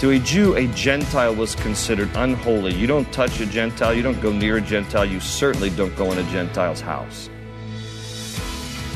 To 0.00 0.10
a 0.10 0.18
Jew, 0.20 0.54
a 0.54 0.68
Gentile 0.68 1.34
was 1.34 1.56
considered 1.56 2.08
unholy. 2.14 2.72
You 2.72 2.86
don't 2.86 3.12
touch 3.12 3.40
a 3.40 3.46
Gentile, 3.46 3.92
you 3.92 4.02
don't 4.02 4.20
go 4.20 4.30
near 4.30 4.58
a 4.58 4.60
Gentile, 4.60 5.04
you 5.04 5.18
certainly 5.18 5.70
don't 5.70 5.94
go 5.96 6.12
in 6.12 6.18
a 6.18 6.30
Gentile's 6.30 6.80
house. 6.80 7.28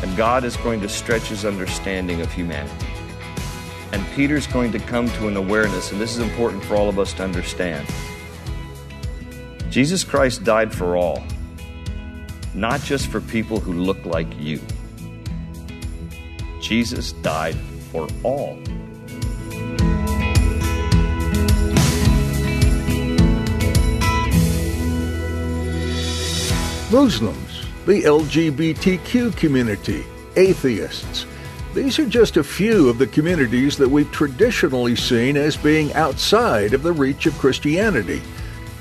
And 0.00 0.16
God 0.16 0.44
is 0.44 0.56
going 0.58 0.80
to 0.80 0.88
stretch 0.88 1.24
his 1.24 1.44
understanding 1.44 2.20
of 2.20 2.32
humanity. 2.32 2.86
And 3.90 4.06
Peter's 4.14 4.46
going 4.46 4.70
to 4.72 4.78
come 4.78 5.08
to 5.08 5.26
an 5.26 5.36
awareness, 5.36 5.90
and 5.90 6.00
this 6.00 6.12
is 6.12 6.20
important 6.20 6.62
for 6.62 6.76
all 6.76 6.88
of 6.88 7.00
us 7.00 7.12
to 7.14 7.24
understand. 7.24 7.84
Jesus 9.70 10.04
Christ 10.04 10.44
died 10.44 10.72
for 10.72 10.96
all, 10.96 11.24
not 12.54 12.80
just 12.82 13.08
for 13.08 13.20
people 13.20 13.58
who 13.58 13.72
look 13.72 14.04
like 14.04 14.28
you. 14.38 14.60
Jesus 16.60 17.10
died 17.10 17.56
for 17.90 18.06
all. 18.22 18.56
Muslims, 26.92 27.64
the 27.86 28.02
LGBTQ 28.02 29.34
community, 29.38 30.04
atheists. 30.36 31.24
These 31.72 31.98
are 31.98 32.06
just 32.06 32.36
a 32.36 32.44
few 32.44 32.90
of 32.90 32.98
the 32.98 33.06
communities 33.06 33.78
that 33.78 33.88
we've 33.88 34.12
traditionally 34.12 34.94
seen 34.94 35.38
as 35.38 35.56
being 35.56 35.94
outside 35.94 36.74
of 36.74 36.82
the 36.82 36.92
reach 36.92 37.24
of 37.24 37.38
Christianity. 37.38 38.20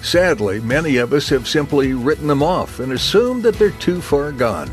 Sadly, 0.02 0.60
many 0.60 0.98
of 0.98 1.14
us 1.14 1.30
have 1.30 1.48
simply 1.48 1.94
written 1.94 2.28
them 2.28 2.44
off 2.44 2.82
and 2.82 2.92
assumed 2.92 3.44
that 3.44 3.56
they're 3.56 3.72
too 3.72 4.02
far 4.02 4.34
gone. 4.34 4.70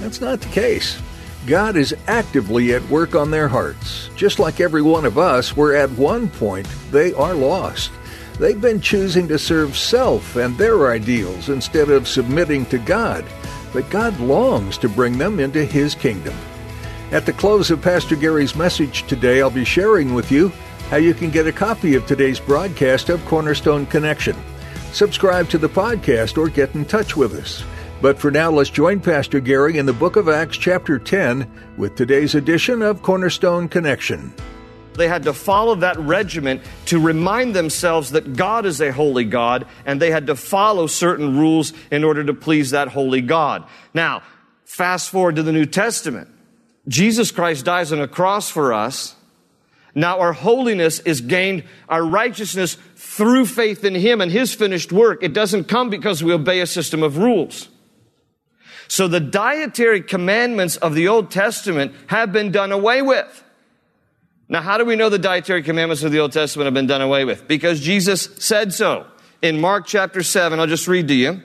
That's 0.00 0.20
not 0.20 0.40
the 0.40 0.48
case. 0.48 1.00
God 1.46 1.76
is 1.76 1.94
actively 2.08 2.74
at 2.74 2.82
work 2.88 3.14
on 3.14 3.30
their 3.30 3.46
hearts. 3.46 4.10
Just 4.16 4.40
like 4.40 4.58
every 4.58 4.82
one 4.82 5.04
of 5.04 5.16
us, 5.16 5.56
where 5.56 5.76
at 5.76 5.92
one 5.92 6.28
point 6.28 6.66
they 6.90 7.12
are 7.12 7.34
lost. 7.34 7.92
They've 8.38 8.60
been 8.60 8.80
choosing 8.80 9.28
to 9.28 9.38
serve 9.38 9.76
self 9.76 10.36
and 10.36 10.58
their 10.58 10.90
ideals 10.90 11.48
instead 11.48 11.88
of 11.88 12.08
submitting 12.08 12.66
to 12.66 12.78
God, 12.78 13.24
but 13.72 13.88
God 13.90 14.18
longs 14.18 14.76
to 14.78 14.88
bring 14.88 15.18
them 15.18 15.38
into 15.38 15.64
His 15.64 15.94
kingdom. 15.94 16.34
At 17.12 17.26
the 17.26 17.32
close 17.32 17.70
of 17.70 17.80
Pastor 17.80 18.16
Gary's 18.16 18.56
message 18.56 19.06
today, 19.06 19.40
I'll 19.40 19.50
be 19.50 19.64
sharing 19.64 20.14
with 20.14 20.32
you 20.32 20.48
how 20.90 20.96
you 20.96 21.14
can 21.14 21.30
get 21.30 21.46
a 21.46 21.52
copy 21.52 21.94
of 21.94 22.06
today's 22.06 22.40
broadcast 22.40 23.08
of 23.08 23.24
Cornerstone 23.24 23.86
Connection. 23.86 24.36
Subscribe 24.92 25.48
to 25.50 25.58
the 25.58 25.68
podcast 25.68 26.36
or 26.36 26.48
get 26.48 26.74
in 26.74 26.84
touch 26.84 27.16
with 27.16 27.34
us. 27.34 27.64
But 28.02 28.18
for 28.18 28.30
now, 28.30 28.50
let's 28.50 28.68
join 28.68 29.00
Pastor 29.00 29.40
Gary 29.40 29.78
in 29.78 29.86
the 29.86 29.92
book 29.92 30.16
of 30.16 30.28
Acts, 30.28 30.56
chapter 30.56 30.98
10, 30.98 31.50
with 31.76 31.94
today's 31.94 32.34
edition 32.34 32.82
of 32.82 33.02
Cornerstone 33.02 33.68
Connection. 33.68 34.32
They 34.94 35.08
had 35.08 35.24
to 35.24 35.32
follow 35.32 35.74
that 35.76 35.98
regiment 35.98 36.62
to 36.86 37.00
remind 37.00 37.54
themselves 37.54 38.12
that 38.12 38.36
God 38.36 38.66
is 38.66 38.80
a 38.80 38.92
holy 38.92 39.24
God, 39.24 39.66
and 39.84 40.00
they 40.00 40.10
had 40.10 40.26
to 40.28 40.36
follow 40.36 40.86
certain 40.86 41.38
rules 41.38 41.72
in 41.90 42.04
order 42.04 42.24
to 42.24 42.34
please 42.34 42.70
that 42.70 42.88
holy 42.88 43.20
God. 43.20 43.64
Now, 43.92 44.22
fast 44.64 45.10
forward 45.10 45.36
to 45.36 45.42
the 45.42 45.52
New 45.52 45.66
Testament. 45.66 46.28
Jesus 46.88 47.30
Christ 47.30 47.64
dies 47.64 47.92
on 47.92 48.00
a 48.00 48.08
cross 48.08 48.50
for 48.50 48.72
us. 48.72 49.16
Now 49.94 50.18
our 50.18 50.32
holiness 50.32 50.98
is 51.00 51.20
gained, 51.20 51.64
our 51.88 52.04
righteousness 52.04 52.76
through 52.96 53.46
faith 53.46 53.84
in 53.84 53.94
Him 53.94 54.20
and 54.20 54.30
His 54.30 54.52
finished 54.52 54.92
work. 54.92 55.22
It 55.22 55.32
doesn't 55.32 55.64
come 55.64 55.88
because 55.88 56.22
we 56.22 56.32
obey 56.32 56.60
a 56.60 56.66
system 56.66 57.02
of 57.02 57.18
rules. 57.18 57.68
So 58.88 59.08
the 59.08 59.20
dietary 59.20 60.02
commandments 60.02 60.76
of 60.76 60.94
the 60.94 61.08
Old 61.08 61.30
Testament 61.30 61.94
have 62.08 62.32
been 62.32 62.50
done 62.50 62.72
away 62.72 63.02
with. 63.02 63.43
Now, 64.54 64.62
how 64.62 64.78
do 64.78 64.84
we 64.84 64.94
know 64.94 65.08
the 65.08 65.18
dietary 65.18 65.64
commandments 65.64 66.04
of 66.04 66.12
the 66.12 66.20
Old 66.20 66.30
Testament 66.30 66.66
have 66.66 66.74
been 66.74 66.86
done 66.86 67.02
away 67.02 67.24
with? 67.24 67.48
Because 67.48 67.80
Jesus 67.80 68.28
said 68.38 68.72
so. 68.72 69.04
In 69.42 69.60
Mark 69.60 69.84
chapter 69.84 70.22
7, 70.22 70.60
I'll 70.60 70.68
just 70.68 70.86
read 70.86 71.08
to 71.08 71.14
you. 71.14 71.42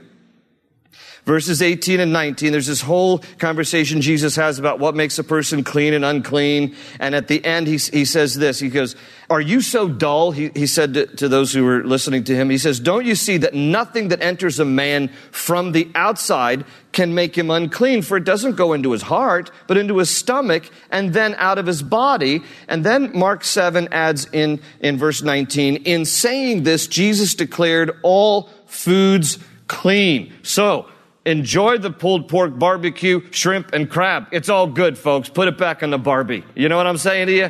Verses 1.26 1.62
18 1.62 2.00
and 2.00 2.14
19, 2.14 2.52
there's 2.52 2.66
this 2.66 2.82
whole 2.82 3.20
conversation 3.38 4.02
Jesus 4.02 4.36
has 4.38 4.58
about 4.58 4.80
what 4.80 4.96
makes 4.96 5.20
a 5.20 5.24
person 5.24 5.64
clean 5.64 5.94
and 5.94 6.06
unclean. 6.06 6.76
And 7.00 7.14
at 7.14 7.28
the 7.28 7.44
end, 7.44 7.68
he, 7.68 7.78
he 7.78 8.06
says 8.06 8.36
this. 8.36 8.60
He 8.60 8.70
goes, 8.70 8.96
Are 9.30 9.42
you 9.42 9.62
so 9.62 9.90
dull? 9.90 10.32
He, 10.32 10.50
he 10.56 10.66
said 10.66 10.94
to, 10.94 11.06
to 11.18 11.28
those 11.28 11.54
who 11.54 11.64
were 11.66 11.84
listening 11.84 12.24
to 12.26 12.36
him, 12.36 12.50
He 12.50 12.58
says, 12.58 12.80
Don't 12.80 13.06
you 13.06 13.16
see 13.16 13.38
that 13.38 13.54
nothing 13.54 14.08
that 14.08 14.22
enters 14.22 14.60
a 14.60 14.66
man 14.66 15.10
from 15.32 15.74
the 15.74 15.90
outside 15.94 16.64
can 16.94 17.14
make 17.14 17.38
him 17.38 17.52
unclean? 17.52 18.02
For 18.02 18.18
it 18.18 18.24
doesn't 18.24 18.56
go 18.56 18.74
into 18.74 18.92
his 18.92 19.04
heart, 19.04 19.52
but 19.68 19.78
into 19.78 19.98
his 19.98 20.10
stomach 20.10 20.70
and 20.90 21.14
then 21.14 21.36
out 21.36 21.58
of 21.58 21.66
his 21.66 21.84
body. 21.84 22.42
And 22.68 22.84
then 22.84 23.12
Mark 23.18 23.44
7 23.44 23.90
adds 23.92 24.28
in, 24.32 24.62
in 24.80 24.98
verse 24.98 25.22
19, 25.22 25.76
In 25.84 26.06
saying 26.06 26.64
this, 26.64 26.88
Jesus 26.88 27.36
declared 27.36 27.92
all 28.04 28.50
foods 28.66 29.38
clean. 29.68 30.34
So, 30.44 30.90
Enjoy 31.30 31.78
the 31.78 31.92
pulled 31.92 32.28
pork 32.28 32.58
barbecue, 32.58 33.22
shrimp, 33.30 33.72
and 33.72 33.88
crab. 33.88 34.26
It's 34.32 34.50
all 34.50 34.66
good, 34.66 34.98
folks. 34.98 35.30
Put 35.30 35.48
it 35.48 35.60
back 35.60 35.84
on 35.84 35.92
the 35.92 36.00
Barbie. 36.00 36.44
You 36.56 36.70
know 36.70 36.78
what 36.78 36.88
I'm 36.88 36.98
saying 36.98 37.28
to 37.28 37.34
you? 37.34 37.50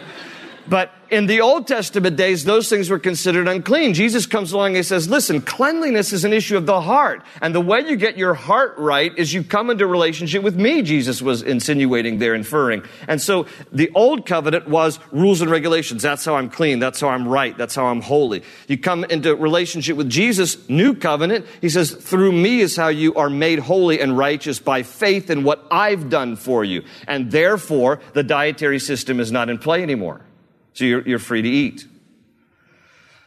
But 0.69 0.93
in 1.09 1.25
the 1.25 1.41
Old 1.41 1.67
Testament 1.67 2.15
days, 2.15 2.45
those 2.45 2.69
things 2.69 2.89
were 2.89 2.99
considered 2.99 3.47
unclean. 3.47 3.95
Jesus 3.95 4.27
comes 4.27 4.51
along 4.51 4.67
and 4.67 4.75
he 4.77 4.83
says, 4.83 5.09
listen, 5.09 5.41
cleanliness 5.41 6.13
is 6.13 6.23
an 6.23 6.33
issue 6.33 6.55
of 6.55 6.67
the 6.67 6.81
heart. 6.81 7.23
And 7.41 7.55
the 7.55 7.61
way 7.61 7.81
you 7.81 7.95
get 7.95 8.17
your 8.17 8.35
heart 8.35 8.75
right 8.77 9.11
is 9.17 9.33
you 9.33 9.43
come 9.43 9.71
into 9.71 9.87
relationship 9.87 10.43
with 10.43 10.55
me, 10.55 10.83
Jesus 10.83 11.21
was 11.21 11.41
insinuating 11.41 12.19
there, 12.19 12.35
inferring. 12.35 12.83
And 13.07 13.19
so 13.19 13.47
the 13.71 13.89
old 13.95 14.27
covenant 14.27 14.67
was 14.67 14.99
rules 15.11 15.41
and 15.41 15.49
regulations. 15.49 16.03
That's 16.03 16.23
how 16.23 16.35
I'm 16.35 16.49
clean. 16.49 16.77
That's 16.77 17.01
how 17.01 17.09
I'm 17.09 17.27
right. 17.27 17.57
That's 17.57 17.73
how 17.73 17.87
I'm 17.87 18.01
holy. 18.01 18.43
You 18.67 18.77
come 18.77 19.03
into 19.05 19.35
relationship 19.35 19.97
with 19.97 20.09
Jesus, 20.09 20.69
new 20.69 20.93
covenant. 20.93 21.47
He 21.61 21.69
says, 21.69 21.91
through 21.91 22.33
me 22.33 22.61
is 22.61 22.75
how 22.75 22.89
you 22.89 23.15
are 23.15 23.31
made 23.31 23.57
holy 23.57 23.99
and 23.99 24.15
righteous 24.15 24.59
by 24.59 24.83
faith 24.83 25.31
in 25.31 25.43
what 25.43 25.65
I've 25.71 26.11
done 26.11 26.35
for 26.35 26.63
you. 26.63 26.83
And 27.07 27.31
therefore, 27.31 28.01
the 28.13 28.23
dietary 28.23 28.79
system 28.79 29.19
is 29.19 29.31
not 29.31 29.49
in 29.49 29.57
play 29.57 29.81
anymore. 29.81 30.21
So 30.79 30.85
you're, 30.85 31.05
you're 31.05 31.19
free 31.19 31.41
to 31.41 31.49
eat. 31.49 31.85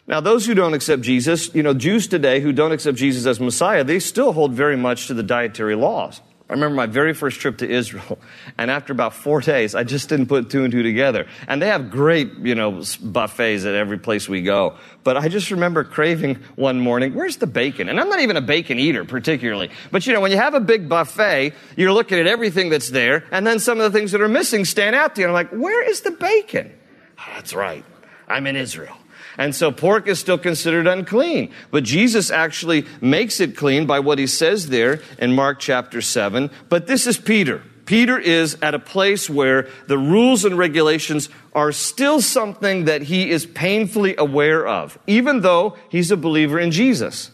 Now, 0.07 0.21
those 0.21 0.47
who 0.47 0.55
don't 0.55 0.73
accept 0.73 1.03
Jesus, 1.03 1.55
you 1.55 1.63
know, 1.63 1.75
Jews 1.75 2.07
today 2.07 2.41
who 2.41 2.51
don't 2.51 2.73
accept 2.73 2.97
Jesus 2.97 3.27
as 3.27 3.41
Messiah, 3.41 3.85
they 3.85 3.99
still 3.99 4.33
hold 4.33 4.55
very 4.55 4.75
much 4.75 5.09
to 5.09 5.15
the 5.15 5.23
dietary 5.23 5.75
laws. 5.75 6.23
I 6.49 6.55
remember 6.55 6.77
my 6.77 6.87
very 6.87 7.13
first 7.13 7.41
trip 7.41 7.59
to 7.59 7.69
Israel, 7.69 8.19
and 8.59 8.71
after 8.71 8.95
about 8.95 9.13
four 9.13 9.43
days, 9.43 9.75
I 9.75 9.85
just 9.85 10.09
didn't 10.09 10.29
put 10.29 10.49
two 10.49 10.65
and 10.65 10.73
two 10.73 10.83
together. 10.83 11.27
And 11.47 11.61
they 11.61 11.67
have 11.67 11.91
great, 11.91 12.33
you 12.39 12.55
know, 12.55 12.83
buffets 13.03 13.67
at 13.67 13.75
every 13.75 13.99
place 13.99 14.31
we 14.31 14.41
go. 14.41 14.79
But 15.05 15.19
I 15.19 15.29
just 15.29 15.51
remember 15.51 15.85
craving 15.85 16.37
one 16.57 16.81
morning, 16.81 17.13
where's 17.13 17.37
the 17.37 17.47
bacon? 17.47 17.91
And 17.91 18.01
I'm 18.01 18.09
not 18.09 18.21
even 18.21 18.39
a 18.39 18.41
bacon 18.41 18.79
eater 18.79 19.05
particularly. 19.05 19.69
But 19.91 20.07
you 20.07 20.15
know, 20.15 20.23
when 20.23 20.31
you 20.31 20.39
have 20.39 20.55
a 20.55 20.61
big 20.61 20.89
buffet, 20.89 21.53
you're 21.77 21.93
looking 21.93 22.19
at 22.19 22.27
everything 22.27 22.71
that's 22.71 22.89
there, 22.89 23.27
and 23.31 23.47
then 23.47 23.59
some 23.59 23.79
of 23.79 23.93
the 23.93 23.99
things 23.99 24.13
that 24.13 24.23
are 24.23 24.29
missing 24.29 24.65
stand 24.65 24.97
out 24.97 25.17
to 25.17 25.21
you. 25.21 25.29
And 25.29 25.37
I'm 25.37 25.47
like, 25.47 25.51
where 25.51 25.87
is 25.87 26.01
the 26.01 26.13
bacon? 26.13 26.79
Oh, 27.23 27.33
that's 27.35 27.55
right. 27.55 27.85
I'm 28.29 28.47
in 28.47 28.57
Israel. 28.57 28.97
And 29.39 29.55
so 29.55 29.73
pork 29.73 30.09
is 30.09 30.19
still 30.19 30.39
considered 30.39 30.87
unclean. 30.87 31.53
But 31.71 31.85
Jesus 31.85 32.31
actually 32.31 32.87
makes 33.01 33.41
it 33.41 33.57
clean 33.57 33.87
by 33.87 34.01
what 34.01 34.19
he 34.19 34.27
says 34.27 34.69
there 34.69 35.01
in 35.19 35.35
Mark 35.35 35.59
chapter 35.59 36.03
7. 36.03 36.51
But 36.69 36.87
this 36.87 37.07
is 37.07 37.17
Peter. 37.17 37.63
Peter 37.87 38.19
is 38.19 38.57
at 38.63 38.75
a 38.75 38.79
place 38.79 39.29
where 39.29 39.69
the 39.87 39.99
rules 39.99 40.45
and 40.45 40.57
regulations 40.57 41.29
are 41.55 41.73
still 41.73 42.21
something 42.21 42.85
that 42.85 43.03
he 43.03 43.31
is 43.31 43.45
painfully 43.45 44.15
aware 44.17 44.67
of, 44.67 44.99
even 45.07 45.41
though 45.41 45.77
he's 45.89 46.11
a 46.11 46.17
believer 46.17 46.59
in 46.59 46.71
Jesus. 46.71 47.31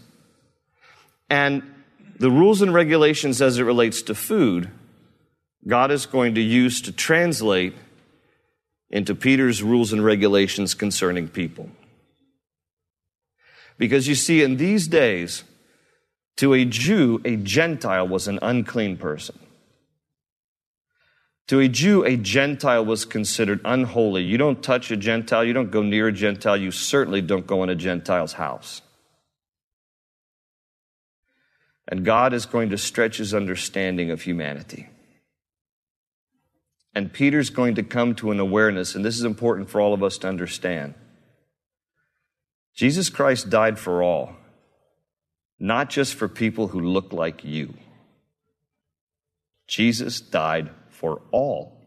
And 1.29 1.63
the 2.19 2.31
rules 2.31 2.63
and 2.63 2.73
regulations 2.73 3.43
as 3.43 3.59
it 3.59 3.65
relates 3.65 4.03
to 4.03 4.15
food, 4.15 4.71
God 5.67 5.91
is 5.91 6.07
going 6.07 6.37
to 6.37 6.41
use 6.41 6.81
to 6.83 6.93
translate 6.93 7.75
into 8.91 9.15
Peter's 9.15 9.63
rules 9.63 9.93
and 9.93 10.05
regulations 10.05 10.75
concerning 10.75 11.29
people. 11.29 11.71
Because 13.77 14.09
you 14.09 14.15
see, 14.15 14.43
in 14.43 14.57
these 14.57 14.89
days, 14.89 15.45
to 16.37 16.55
a 16.55 16.65
Jew, 16.65 17.21
a 17.25 17.37
Gentile 17.37 18.07
was 18.07 18.29
an 18.29 18.39
unclean 18.43 18.97
person. 18.97 19.39
To 21.49 21.61
a 21.61 21.69
Jew, 21.69 22.05
a 22.05 22.17
Gentile 22.17 22.85
was 22.85 23.05
considered 23.05 23.61
unholy. 23.65 24.23
You 24.23 24.37
don't 24.37 24.63
touch 24.63 24.91
a 24.91 24.97
Gentile, 24.97 25.45
you 25.45 25.53
don't 25.53 25.71
go 25.71 25.83
near 25.83 26.09
a 26.09 26.13
Gentile, 26.13 26.57
you 26.57 26.71
certainly 26.71 27.23
don't 27.23 27.47
go 27.47 27.63
in 27.63 27.71
a 27.71 27.75
Gentile's 27.75 28.35
house. 28.35 28.83
And 31.87 32.05
God 32.05 32.35
is 32.35 32.45
going 32.45 32.69
to 32.71 32.79
stretch 32.79 33.17
his 33.17 33.33
understanding 33.33 34.11
of 34.11 34.23
humanity. 34.23 34.89
And 36.95 37.13
Peter's 37.13 37.51
going 37.51 37.75
to 37.77 37.83
come 37.83 38.15
to 38.17 38.31
an 38.31 38.41
awareness, 38.41 38.95
and 38.95 39.05
this 39.05 39.17
is 39.17 39.25
important 39.25 39.71
for 39.71 39.81
all 39.81 39.95
of 39.95 40.03
us 40.03 40.19
to 40.19 40.29
understand. 40.29 40.95
Jesus 42.75 43.09
Christ 43.09 43.51
died 43.51 43.79
for 43.79 44.03
all, 44.03 44.35
not 45.59 45.91
just 45.91 46.15
for 46.15 46.29
people 46.29 46.69
who 46.69 46.81
look 46.81 47.13
like 47.13 47.45
you. 47.45 47.75
Jesus 49.67 50.21
died 50.21 50.71
for 50.89 51.21
all. 51.31 51.79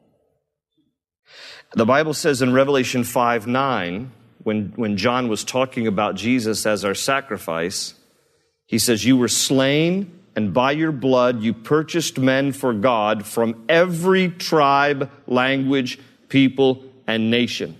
The 1.73 1.85
Bible 1.85 2.13
says 2.13 2.41
in 2.41 2.53
Revelation 2.53 3.03
5 3.03 3.47
9, 3.47 4.11
when, 4.43 4.73
when 4.75 4.97
John 4.97 5.27
was 5.27 5.43
talking 5.43 5.87
about 5.87 6.15
Jesus 6.15 6.65
as 6.65 6.83
our 6.83 6.95
sacrifice, 6.95 7.93
he 8.65 8.79
says, 8.79 9.05
You 9.05 9.17
were 9.17 9.27
slain, 9.27 10.19
and 10.35 10.53
by 10.53 10.71
your 10.71 10.91
blood 10.91 11.41
you 11.41 11.53
purchased 11.53 12.17
men 12.17 12.51
for 12.51 12.73
God 12.73 13.25
from 13.25 13.65
every 13.67 14.29
tribe, 14.29 15.11
language, 15.27 15.99
people, 16.29 16.83
and 17.07 17.29
nation. 17.29 17.77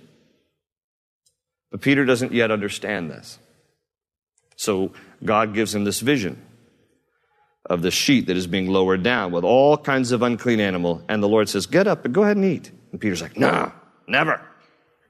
But 1.70 1.80
Peter 1.80 2.04
doesn't 2.04 2.32
yet 2.32 2.50
understand 2.50 3.10
this. 3.10 3.38
So 4.56 4.92
God 5.24 5.54
gives 5.54 5.74
him 5.74 5.84
this 5.84 6.00
vision 6.00 6.40
of 7.68 7.82
the 7.82 7.90
sheet 7.90 8.26
that 8.26 8.36
is 8.36 8.46
being 8.46 8.68
lowered 8.68 9.02
down 9.02 9.32
with 9.32 9.44
all 9.44 9.76
kinds 9.78 10.12
of 10.12 10.22
unclean 10.22 10.60
animal. 10.60 11.02
And 11.08 11.22
the 11.22 11.28
Lord 11.28 11.48
says, 11.48 11.66
Get 11.66 11.86
up 11.86 12.04
and 12.04 12.12
go 12.12 12.22
ahead 12.22 12.36
and 12.36 12.44
eat. 12.44 12.70
And 12.90 13.00
Peter's 13.00 13.22
like, 13.22 13.36
No, 13.36 13.72
never. 14.06 14.40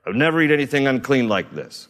I'll 0.06 0.12
never 0.12 0.40
eat 0.40 0.50
anything 0.50 0.86
unclean 0.86 1.28
like 1.28 1.52
this. 1.52 1.88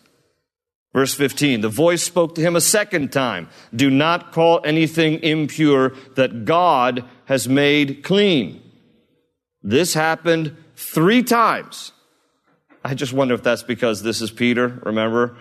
Verse 0.92 1.14
15, 1.14 1.62
the 1.62 1.70
voice 1.70 2.02
spoke 2.02 2.34
to 2.34 2.42
him 2.42 2.54
a 2.54 2.60
second 2.60 3.12
time. 3.12 3.48
Do 3.74 3.90
not 3.90 4.32
call 4.32 4.60
anything 4.64 5.20
impure 5.22 5.94
that 6.16 6.44
God 6.44 7.04
has 7.24 7.48
made 7.48 8.04
clean. 8.04 8.62
This 9.62 9.94
happened 9.94 10.56
three 10.76 11.22
times. 11.22 11.92
I 12.84 12.94
just 12.94 13.12
wonder 13.12 13.34
if 13.34 13.42
that's 13.42 13.62
because 13.62 14.02
this 14.02 14.20
is 14.20 14.30
Peter, 14.30 14.80
remember? 14.84 15.36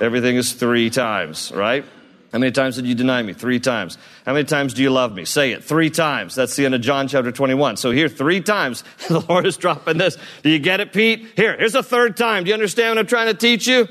Everything 0.00 0.36
is 0.36 0.54
three 0.54 0.90
times, 0.90 1.52
right? 1.54 1.84
How 2.32 2.38
many 2.38 2.52
times 2.52 2.76
did 2.76 2.86
you 2.86 2.94
deny 2.94 3.22
me? 3.22 3.32
Three 3.32 3.60
times. 3.60 3.98
How 4.24 4.32
many 4.32 4.44
times 4.44 4.74
do 4.74 4.82
you 4.82 4.90
love 4.90 5.12
me? 5.14 5.24
Say 5.24 5.52
it. 5.52 5.64
Three 5.64 5.90
times. 5.90 6.34
That's 6.34 6.54
the 6.54 6.64
end 6.64 6.74
of 6.74 6.80
John 6.80 7.08
chapter 7.08 7.32
21. 7.32 7.76
So 7.76 7.90
here, 7.90 8.08
three 8.08 8.40
times, 8.40 8.84
the 9.08 9.20
Lord 9.20 9.46
is 9.46 9.56
dropping 9.56 9.98
this. 9.98 10.16
Do 10.42 10.50
you 10.50 10.58
get 10.58 10.80
it, 10.80 10.92
Pete? 10.92 11.26
Here, 11.36 11.56
here's 11.56 11.74
a 11.74 11.82
third 11.82 12.16
time. 12.16 12.44
Do 12.44 12.48
you 12.48 12.54
understand 12.54 12.90
what 12.90 12.98
I'm 12.98 13.06
trying 13.06 13.26
to 13.28 13.34
teach 13.34 13.66
you? 13.66 13.88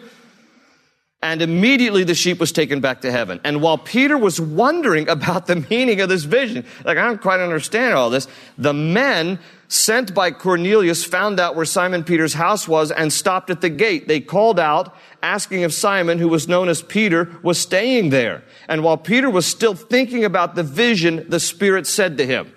And 1.21 1.41
immediately 1.41 2.05
the 2.05 2.15
sheep 2.15 2.39
was 2.39 2.53
taken 2.53 2.79
back 2.79 3.01
to 3.01 3.11
heaven. 3.11 3.41
And 3.43 3.61
while 3.61 3.77
Peter 3.77 4.17
was 4.17 4.39
wondering 4.39 5.09
about 5.09 5.47
the 5.47 5.57
meaning 5.69 5.99
of 5.99 6.07
this 6.07 6.23
vision, 6.23 6.65
like, 6.85 6.97
I 6.97 7.05
don't 7.05 7.21
quite 7.21 7.41
understand 7.41 7.93
all 7.93 8.09
this, 8.09 8.27
the 8.57 8.73
men 8.73 9.37
sent 9.67 10.13
by 10.15 10.31
Cornelius 10.31 11.03
found 11.03 11.37
out 11.39 11.57
where 11.57 11.65
Simon 11.65 12.05
Peter's 12.05 12.33
house 12.33 12.69
was 12.69 12.89
and 12.89 13.11
stopped 13.11 13.49
at 13.49 13.59
the 13.59 13.69
gate. 13.69 14.07
They 14.07 14.21
called 14.21 14.59
out, 14.59 14.95
asking 15.21 15.61
if 15.61 15.73
Simon, 15.73 16.19
who 16.19 16.29
was 16.29 16.47
known 16.47 16.69
as 16.69 16.81
Peter, 16.81 17.37
was 17.43 17.59
staying 17.59 18.11
there. 18.11 18.43
And 18.69 18.81
while 18.81 18.97
Peter 18.97 19.29
was 19.29 19.45
still 19.45 19.75
thinking 19.75 20.23
about 20.23 20.55
the 20.55 20.63
vision, 20.63 21.25
the 21.27 21.39
Spirit 21.39 21.85
said 21.85 22.17
to 22.17 22.25
him, 22.25 22.53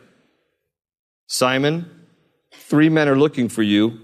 Simon, 1.27 1.91
three 2.53 2.89
men 2.89 3.09
are 3.09 3.19
looking 3.19 3.49
for 3.49 3.63
you. 3.63 3.99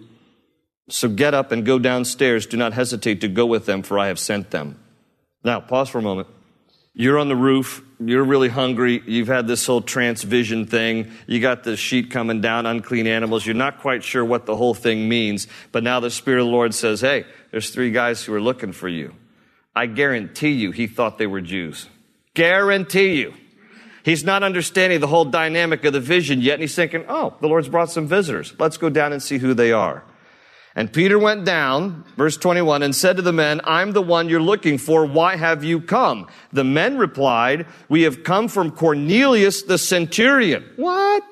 So 0.89 1.09
get 1.09 1.35
up 1.35 1.53
and 1.53 1.65
go 1.65 1.79
downstairs. 1.79 2.47
Do 2.47 2.57
not 2.57 2.73
hesitate 2.73 3.21
to 3.21 3.29
go 3.29 3.47
with 3.47 3.67
them, 3.67 3.83
for 3.83 3.99
I 3.99 4.09
have 4.09 4.19
sent 4.19 4.51
them. 4.51 4.79
Now, 5.45 5.61
pause 5.61 5.89
for 5.89 5.99
a 5.99 6.03
moment. 6.03 6.29
You're 6.95 7.19
on 7.19 7.29
the 7.29 7.37
roof. 7.37 7.83
You're 8.01 8.25
really 8.25 8.49
hungry. 8.49 9.03
You've 9.07 9.29
had 9.29 9.47
this 9.47 9.65
whole 9.65 9.81
trance 9.81 10.23
vision 10.23 10.67
thing. 10.67 11.13
You 11.27 11.41
got 11.41 11.63
the 11.63 11.77
sheet 11.77 12.11
coming 12.11 12.41
down, 12.41 12.67
unclean 12.67 13.07
animals. 13.07 13.47
You're 13.47 13.55
not 13.55 13.81
quite 13.81 14.03
sure 14.03 14.25
what 14.25 14.47
the 14.47 14.57
whole 14.57 14.75
thing 14.75 15.09
means. 15.09 15.47
But 15.71 15.85
now 15.85 16.01
the 16.01 16.11
Spirit 16.11 16.41
of 16.41 16.47
the 16.47 16.53
Lord 16.53 16.75
says, 16.75 17.01
Hey, 17.01 17.25
there's 17.53 17.71
three 17.71 17.93
guys 17.93 18.25
who 18.25 18.35
are 18.35 18.41
looking 18.41 18.73
for 18.73 18.89
you. 18.89 19.15
I 19.77 19.87
guarantee 19.87 20.53
you 20.53 20.73
he 20.73 20.89
thought 20.89 21.19
they 21.19 21.27
were 21.29 21.41
Jews. 21.41 21.87
Guarantee 22.35 23.21
you. 23.21 23.35
He's 24.05 24.25
not 24.25 24.43
understanding 24.43 24.99
the 25.01 25.07
whole 25.07 25.27
dynamic 25.27 25.85
of 25.85 25.93
the 25.93 26.01
vision 26.01 26.41
yet, 26.41 26.55
and 26.55 26.63
he's 26.63 26.75
thinking, 26.75 27.05
Oh, 27.09 27.35
the 27.41 27.47
Lord's 27.47 27.69
brought 27.69 27.91
some 27.91 28.09
visitors. 28.09 28.55
Let's 28.59 28.77
go 28.77 28.91
down 28.91 29.13
and 29.13 29.23
see 29.23 29.39
who 29.39 29.55
they 29.55 29.71
are. 29.71 30.03
And 30.79 30.93
Peter 30.93 31.19
went 31.19 31.45
down, 31.45 32.05
verse 32.17 32.37
21, 32.37 32.85
and 32.85 32.95
said 32.95 33.17
to 33.17 33.23
the 33.23 33.33
men, 33.33 33.61
I'm 33.65 33.91
the 33.91 34.01
one 34.01 34.29
you're 34.29 34.41
looking 34.41 34.79
for. 34.79 35.05
Why 35.05 35.35
have 35.35 35.65
you 35.65 35.81
come? 35.81 36.29
The 36.53 36.63
men 36.63 36.99
replied, 36.99 37.67
We 37.89 38.03
have 38.03 38.23
come 38.23 38.47
from 38.47 38.71
Cornelius 38.71 39.63
the 39.63 39.77
centurion. 39.77 40.65
What? 40.77 41.25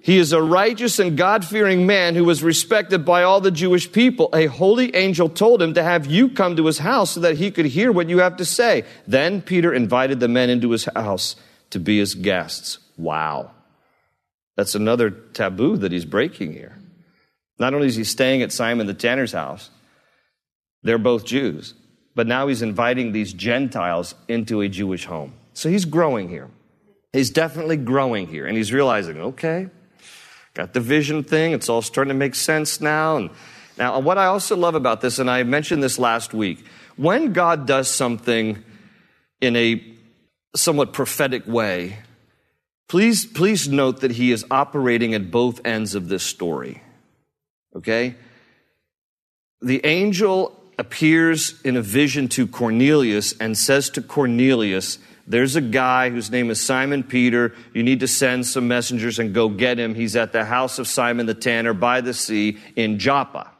He 0.00 0.18
is 0.18 0.32
a 0.32 0.42
righteous 0.42 0.98
and 0.98 1.16
God 1.16 1.44
fearing 1.44 1.86
man 1.86 2.16
who 2.16 2.24
was 2.24 2.42
respected 2.42 3.04
by 3.04 3.22
all 3.22 3.40
the 3.40 3.52
Jewish 3.52 3.92
people. 3.92 4.28
A 4.34 4.46
holy 4.46 4.92
angel 4.96 5.28
told 5.28 5.62
him 5.62 5.74
to 5.74 5.84
have 5.84 6.04
you 6.06 6.28
come 6.28 6.56
to 6.56 6.66
his 6.66 6.78
house 6.78 7.12
so 7.12 7.20
that 7.20 7.36
he 7.36 7.52
could 7.52 7.66
hear 7.66 7.92
what 7.92 8.08
you 8.08 8.18
have 8.18 8.38
to 8.38 8.44
say. 8.44 8.82
Then 9.06 9.40
Peter 9.40 9.72
invited 9.72 10.18
the 10.18 10.26
men 10.26 10.50
into 10.50 10.72
his 10.72 10.86
house 10.96 11.36
to 11.70 11.78
be 11.78 11.98
his 11.98 12.16
guests. 12.16 12.80
Wow. 12.96 13.52
That's 14.56 14.74
another 14.74 15.10
taboo 15.10 15.76
that 15.76 15.92
he's 15.92 16.04
breaking 16.04 16.52
here. 16.52 16.76
Not 17.58 17.74
only 17.74 17.86
is 17.86 17.96
he 17.96 18.04
staying 18.04 18.42
at 18.42 18.52
Simon 18.52 18.86
the 18.86 18.94
tanner's 18.94 19.32
house, 19.32 19.70
they're 20.82 20.98
both 20.98 21.24
Jews, 21.24 21.74
but 22.14 22.26
now 22.26 22.48
he's 22.48 22.62
inviting 22.62 23.12
these 23.12 23.32
Gentiles 23.32 24.14
into 24.28 24.60
a 24.60 24.68
Jewish 24.68 25.06
home. 25.06 25.34
So 25.54 25.68
he's 25.68 25.84
growing 25.84 26.28
here. 26.28 26.50
He's 27.12 27.30
definitely 27.30 27.78
growing 27.78 28.26
here, 28.26 28.46
and 28.46 28.56
he's 28.56 28.72
realizing, 28.72 29.18
okay, 29.18 29.68
got 30.54 30.74
the 30.74 30.80
vision 30.80 31.24
thing. 31.24 31.52
It's 31.52 31.68
all 31.68 31.82
starting 31.82 32.10
to 32.10 32.14
make 32.14 32.34
sense 32.34 32.80
now. 32.80 33.16
And 33.16 33.30
now, 33.78 33.94
uh, 33.94 34.00
what 34.00 34.18
I 34.18 34.26
also 34.26 34.56
love 34.56 34.74
about 34.74 35.00
this, 35.00 35.18
and 35.18 35.30
I 35.30 35.42
mentioned 35.42 35.82
this 35.82 35.98
last 35.98 36.34
week, 36.34 36.64
when 36.96 37.32
God 37.32 37.66
does 37.66 37.90
something 37.90 38.62
in 39.40 39.56
a 39.56 39.82
somewhat 40.54 40.92
prophetic 40.92 41.46
way, 41.46 41.98
please, 42.88 43.26
please 43.26 43.68
note 43.68 44.00
that 44.00 44.12
he 44.12 44.32
is 44.32 44.44
operating 44.50 45.14
at 45.14 45.30
both 45.30 45.60
ends 45.64 45.94
of 45.94 46.08
this 46.08 46.22
story. 46.22 46.82
Okay? 47.76 48.14
The 49.60 49.84
angel 49.84 50.60
appears 50.78 51.60
in 51.62 51.76
a 51.76 51.82
vision 51.82 52.28
to 52.28 52.46
Cornelius 52.46 53.36
and 53.38 53.56
says 53.56 53.90
to 53.90 54.02
Cornelius, 54.02 54.98
There's 55.26 55.56
a 55.56 55.60
guy 55.60 56.10
whose 56.10 56.30
name 56.30 56.50
is 56.50 56.60
Simon 56.62 57.02
Peter. 57.02 57.54
You 57.72 57.82
need 57.82 58.00
to 58.00 58.08
send 58.08 58.46
some 58.46 58.68
messengers 58.68 59.18
and 59.18 59.34
go 59.34 59.48
get 59.48 59.78
him. 59.78 59.94
He's 59.94 60.16
at 60.16 60.32
the 60.32 60.44
house 60.44 60.78
of 60.78 60.88
Simon 60.88 61.26
the 61.26 61.34
tanner 61.34 61.74
by 61.74 62.00
the 62.00 62.14
sea 62.14 62.58
in 62.74 62.98
Joppa. 62.98 63.50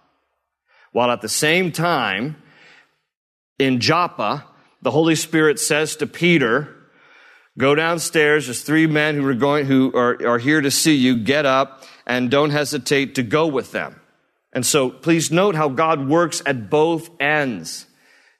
While 0.92 1.10
at 1.10 1.20
the 1.20 1.28
same 1.28 1.72
time, 1.72 2.36
in 3.58 3.80
Joppa, 3.80 4.44
the 4.82 4.90
Holy 4.90 5.14
Spirit 5.14 5.58
says 5.58 5.96
to 5.96 6.06
Peter, 6.06 6.72
Go 7.58 7.74
downstairs. 7.74 8.46
There's 8.46 8.62
three 8.62 8.86
men 8.86 9.14
who 9.14 9.26
are 9.26 9.34
going, 9.34 9.64
who 9.64 9.90
are, 9.94 10.18
are 10.26 10.38
here 10.38 10.60
to 10.60 10.70
see 10.70 10.94
you. 10.94 11.16
Get 11.16 11.46
up 11.46 11.84
and 12.06 12.30
don't 12.30 12.50
hesitate 12.50 13.14
to 13.14 13.22
go 13.22 13.46
with 13.46 13.72
them. 13.72 13.98
And 14.56 14.64
so 14.64 14.88
please 14.88 15.30
note 15.30 15.54
how 15.54 15.68
God 15.68 16.08
works 16.08 16.42
at 16.46 16.70
both 16.70 17.10
ends. 17.20 17.84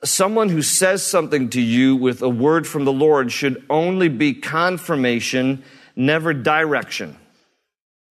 Someone 0.02 0.48
who 0.48 0.62
says 0.62 1.06
something 1.06 1.50
to 1.50 1.60
you 1.60 1.94
with 1.94 2.22
a 2.22 2.28
word 2.28 2.66
from 2.66 2.86
the 2.86 2.92
Lord 2.92 3.30
should 3.30 3.62
only 3.68 4.08
be 4.08 4.32
confirmation, 4.32 5.62
never 5.94 6.32
direction. 6.32 7.18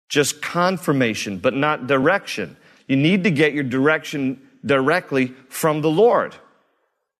Just 0.09 0.41
confirmation, 0.41 1.37
but 1.37 1.53
not 1.53 1.85
direction. 1.85 2.57
You 2.87 2.95
need 2.95 3.23
to 3.25 3.29
get 3.29 3.53
your 3.53 3.63
direction 3.63 4.41
directly 4.65 5.35
from 5.47 5.81
the 5.81 5.91
Lord. 5.91 6.35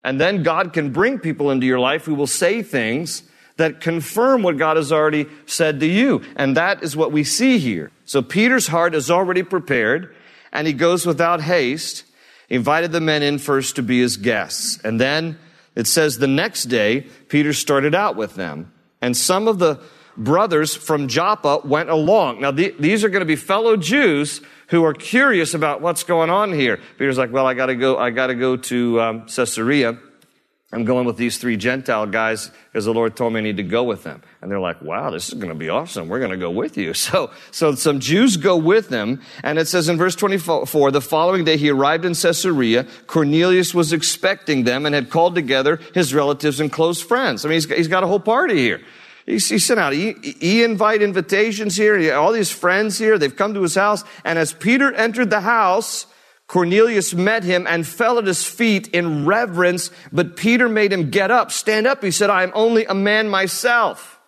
And 0.04 0.20
then 0.20 0.42
God 0.42 0.74
can 0.74 0.92
bring 0.92 1.20
people 1.20 1.52
into 1.52 1.68
your 1.68 1.80
life 1.80 2.06
who 2.06 2.16
will 2.16 2.26
say 2.26 2.64
things 2.64 3.22
that 3.58 3.82
confirm 3.82 4.42
what 4.42 4.58
God 4.58 4.78
has 4.78 4.92
already 4.92 5.28
said 5.46 5.80
to 5.82 5.86
you. 5.86 6.24
And 6.36 6.58
that 6.58 6.82
is 6.82 6.98
what 6.98 7.12
we 7.12 7.24
see 7.24 7.60
here. 7.60 7.92
So 8.06 8.24
Peter's 8.24 8.66
heart 8.66 8.96
is 8.96 9.12
already 9.12 9.44
prepared 9.44 10.16
and 10.52 10.68
he 10.68 10.74
goes 10.74 11.06
without 11.06 11.42
haste. 11.42 12.04
He 12.48 12.56
invited 12.56 12.92
the 12.92 13.02
men 13.02 13.24
in 13.24 13.38
first 13.38 13.76
to 13.78 13.84
be 13.84 14.00
his 14.02 14.18
guests. 14.18 14.80
And 14.84 15.00
then 15.00 15.40
it 15.76 15.88
says 15.88 16.18
the 16.18 16.28
next 16.28 16.66
day, 16.66 17.08
Peter 17.30 17.54
started 17.54 17.96
out 17.96 18.16
with 18.16 18.36
them. 18.36 18.72
And 19.02 19.16
some 19.16 19.48
of 19.48 19.60
the 19.60 19.80
brothers 20.18 20.76
from 20.76 21.08
Joppa 21.08 21.62
went 21.64 21.90
along. 21.90 22.42
Now, 22.42 22.52
the, 22.52 22.76
these 22.78 23.04
are 23.04 23.10
going 23.10 23.22
to 23.22 23.26
be 23.26 23.36
fellow 23.36 23.78
Jews 23.78 24.42
who 24.68 24.84
are 24.84 24.94
curious 24.94 25.54
about 25.54 25.82
what's 25.82 26.04
going 26.04 26.30
on 26.30 26.52
here. 26.52 26.80
Peter's 26.98 27.18
like, 27.18 27.32
well, 27.32 27.46
I 27.46 27.54
got 27.54 27.68
to 27.68 27.76
go, 27.76 27.98
I 27.98 28.10
got 28.10 28.28
to 28.28 28.36
go 28.36 28.58
to 28.58 29.02
um, 29.02 29.26
Caesarea. 29.28 29.98
I'm 30.74 30.86
going 30.86 31.06
with 31.06 31.18
these 31.18 31.38
three 31.38 31.58
Gentile 31.58 32.06
guys 32.06 32.50
because 32.72 32.86
the 32.86 32.94
Lord 32.94 33.18
told 33.18 33.34
me 33.34 33.40
I 33.40 33.44
need 33.44 33.58
to 33.58 33.64
go 33.64 33.84
with 33.84 34.04
them. 34.04 34.22
And 34.42 34.50
they're 34.50 34.60
like, 34.60 34.82
wow, 34.82 35.10
this 35.10 35.28
is 35.28 35.34
going 35.34 35.50
to 35.50 35.56
be 35.56 35.68
awesome. 35.68 36.08
We're 36.08 36.20
going 36.20 36.32
to 36.32 36.38
go 36.38 36.52
with 36.52 36.78
you. 36.78 36.94
So, 37.02 37.32
so 37.50 37.76
some 37.76 38.00
Jews 38.00 38.38
go 38.38 38.56
with 38.56 38.88
them. 38.90 39.22
And 39.44 39.58
it 39.60 39.68
says 39.68 39.90
in 39.90 39.98
verse 39.98 40.16
24, 40.16 40.92
the 40.92 41.02
following 41.02 41.44
day 41.44 41.58
he 41.58 41.70
arrived 41.70 42.06
in 42.06 42.14
Caesarea. 42.14 42.86
Cornelius 43.08 43.74
was 43.74 43.92
expecting 43.92 44.64
them 44.64 44.86
and 44.86 44.96
had 44.96 45.10
called 45.10 45.36
together 45.36 45.80
his 45.94 46.14
relatives 46.14 46.60
and 46.60 46.72
close 46.72 47.02
friends. 47.02 47.44
I 47.44 47.50
mean, 47.50 47.56
he's, 47.56 47.66
he's 47.66 47.88
got 47.88 48.04
a 48.04 48.08
whole 48.08 48.20
party 48.20 48.58
here. 48.58 48.82
He, 49.26 49.34
he 49.34 49.60
sent 49.60 49.80
out 49.80 49.94
e-invite 49.94 51.02
invitations 51.02 51.76
here. 51.76 51.98
He 51.98 52.12
All 52.12 52.32
these 52.32 52.52
friends 52.52 52.98
here, 52.98 53.18
they've 53.18 53.36
come 53.36 53.54
to 53.56 53.62
his 53.62 53.76
house. 53.76 54.04
And 54.24 54.40
as 54.40 54.54
Peter 54.54 54.94
entered 54.94 55.32
the 55.32 55.42
house, 55.42 56.06
Cornelius 56.52 57.14
met 57.14 57.46
him 57.46 57.66
and 57.66 57.88
fell 57.88 58.20
at 58.20 58.28
his 58.28 58.46
feet 58.46 58.90
in 58.90 59.26
reverence, 59.26 59.90
but 60.12 60.36
Peter 60.36 60.68
made 60.68 60.92
him 60.92 61.10
get 61.10 61.32
up, 61.32 61.50
stand 61.50 61.88
up. 61.88 62.04
He 62.04 62.12
said, 62.12 62.30
I 62.30 62.44
am 62.44 62.52
only 62.54 62.84
a 62.84 62.94
man 62.94 63.30
myself. 63.30 64.20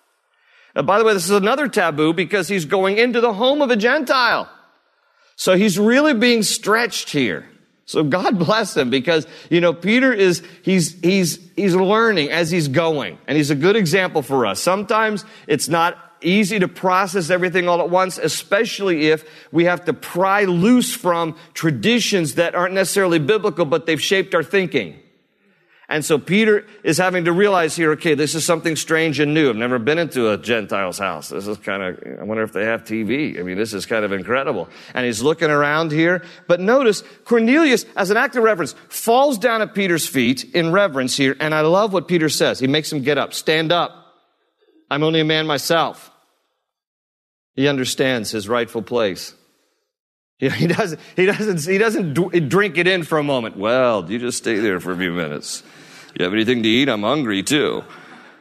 Now, 0.73 0.83
by 0.83 0.99
the 0.99 1.03
way, 1.03 1.13
this 1.13 1.25
is 1.25 1.31
another 1.31 1.67
taboo 1.67 2.13
because 2.13 2.47
he's 2.47 2.63
going 2.63 2.97
into 2.97 3.19
the 3.19 3.33
home 3.33 3.61
of 3.61 3.71
a 3.71 3.75
Gentile. 3.75 4.49
So 5.35 5.57
he's 5.57 5.77
really 5.77 6.13
being 6.13 6.43
stretched 6.43 7.09
here. 7.09 7.45
So 7.83 8.05
God 8.05 8.39
bless 8.45 8.77
him 8.77 8.89
because, 8.89 9.27
you 9.49 9.59
know, 9.59 9.73
Peter 9.73 10.13
is, 10.13 10.43
he's, 10.61 10.97
he's, 11.01 11.39
he's 11.57 11.75
learning 11.75 12.31
as 12.31 12.49
he's 12.49 12.69
going. 12.69 13.17
And 13.27 13.35
he's 13.35 13.49
a 13.49 13.55
good 13.55 13.75
example 13.75 14.21
for 14.21 14.45
us. 14.45 14.61
Sometimes 14.61 15.25
it's 15.45 15.67
not 15.67 15.97
easy 16.23 16.59
to 16.59 16.67
process 16.67 17.29
everything 17.29 17.67
all 17.67 17.81
at 17.81 17.89
once, 17.89 18.17
especially 18.17 19.09
if 19.09 19.23
we 19.51 19.65
have 19.65 19.85
to 19.85 19.93
pry 19.93 20.43
loose 20.43 20.93
from 20.93 21.37
traditions 21.53 22.35
that 22.35 22.55
aren't 22.55 22.73
necessarily 22.73 23.19
biblical, 23.19 23.65
but 23.65 23.85
they've 23.85 24.01
shaped 24.01 24.33
our 24.35 24.43
thinking. 24.43 24.99
And 25.89 26.03
so 26.03 26.17
Peter 26.17 26.65
is 26.83 26.97
having 26.97 27.25
to 27.25 27.31
realize 27.31 27.75
here, 27.75 27.91
okay, 27.91 28.15
this 28.15 28.35
is 28.35 28.45
something 28.45 28.75
strange 28.75 29.19
and 29.19 29.33
new. 29.33 29.49
I've 29.49 29.57
never 29.57 29.79
been 29.79 29.99
into 29.99 30.31
a 30.31 30.37
Gentile's 30.37 30.97
house. 30.97 31.29
This 31.29 31.45
is 31.45 31.57
kind 31.57 31.83
of, 31.83 32.19
I 32.19 32.23
wonder 32.23 32.41
if 32.41 32.53
they 32.53 32.65
have 32.65 32.83
TV. 32.83 33.37
I 33.37 33.43
mean, 33.43 33.57
this 33.57 33.73
is 33.73 33.85
kind 33.85 34.05
of 34.05 34.11
incredible. 34.11 34.69
And 34.93 35.05
he's 35.05 35.21
looking 35.21 35.51
around 35.51 35.91
here. 35.91 36.23
But 36.47 36.61
notice, 36.61 37.03
Cornelius, 37.25 37.85
as 37.97 38.09
an 38.09 38.17
act 38.17 38.35
of 38.37 38.43
reverence, 38.43 38.73
falls 38.87 39.37
down 39.37 39.61
at 39.61 39.75
Peter's 39.75 40.07
feet 40.07 40.45
in 40.55 40.71
reverence 40.71 41.17
here. 41.17 41.35
And 41.39 41.53
I 41.53 41.61
love 41.61 41.91
what 41.91 42.07
Peter 42.07 42.29
says. 42.29 42.59
He 42.59 42.67
makes 42.67 42.91
him 42.91 43.03
get 43.03 43.17
up, 43.17 43.33
stand 43.33 43.71
up. 43.71 43.91
I'm 44.89 45.03
only 45.03 45.19
a 45.19 45.25
man 45.25 45.45
myself. 45.47 46.11
He 47.55 47.67
understands 47.67 48.31
his 48.31 48.49
rightful 48.49 48.81
place. 48.81 49.35
He 50.39 50.67
doesn't, 50.67 50.99
he 51.15 51.25
doesn't, 51.25 51.71
he 51.71 51.77
doesn't 51.77 52.49
drink 52.49 52.77
it 52.77 52.87
in 52.87 53.03
for 53.03 53.17
a 53.17 53.23
moment. 53.23 53.55
Well, 53.55 54.09
you 54.11 54.19
just 54.19 54.39
stay 54.39 54.57
there 54.57 54.79
for 54.79 54.91
a 54.91 54.97
few 54.97 55.13
minutes. 55.13 55.63
You 56.17 56.25
have 56.25 56.33
anything 56.33 56.63
to 56.63 56.69
eat? 56.69 56.89
I'm 56.89 57.03
hungry 57.03 57.43
too. 57.43 57.83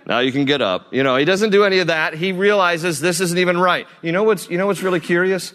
Now 0.07 0.19
you 0.19 0.33
can 0.33 0.45
get 0.45 0.63
up. 0.63 0.93
You 0.93 1.05
know, 1.05 1.17
he 1.17 1.25
doesn't 1.25 1.51
do 1.51 1.65
any 1.65 1.79
of 1.79 1.87
that. 1.87 2.15
He 2.15 2.33
realizes 2.33 3.01
this 3.01 3.21
isn't 3.21 3.39
even 3.39 3.57
right. 3.57 3.87
You 4.01 4.11
know 4.11 4.25
what's, 4.25 4.51
you 4.51 4.59
know 4.59 4.67
what's 4.67 4.83
really 4.83 4.99
curious? 4.99 5.53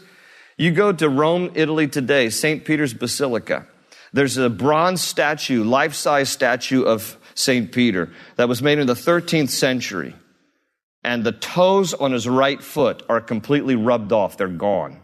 You 0.58 0.72
go 0.72 0.94
to 0.94 1.10
Rome, 1.10 1.52
Italy 1.56 1.88
today, 1.88 2.30
St. 2.30 2.64
Peter's 2.64 2.94
Basilica. 2.94 3.68
There's 4.14 4.38
a 4.38 4.50
bronze 4.50 5.02
statue, 5.02 5.64
life-size 5.64 6.30
statue 6.30 6.84
of 6.84 7.18
St. 7.36 7.72
Peter 7.72 8.10
that 8.38 8.48
was 8.48 8.62
made 8.62 8.80
in 8.80 8.88
the 8.88 8.94
13th 8.94 9.50
century 9.50 10.16
and 11.04 11.24
the 11.24 11.32
toes 11.32 11.94
on 11.94 12.12
his 12.12 12.28
right 12.28 12.62
foot 12.62 13.04
are 13.08 13.22
completely 13.22 13.76
rubbed 13.76 14.12
off. 14.12 14.38
They're 14.38 14.48
gone. 14.48 15.02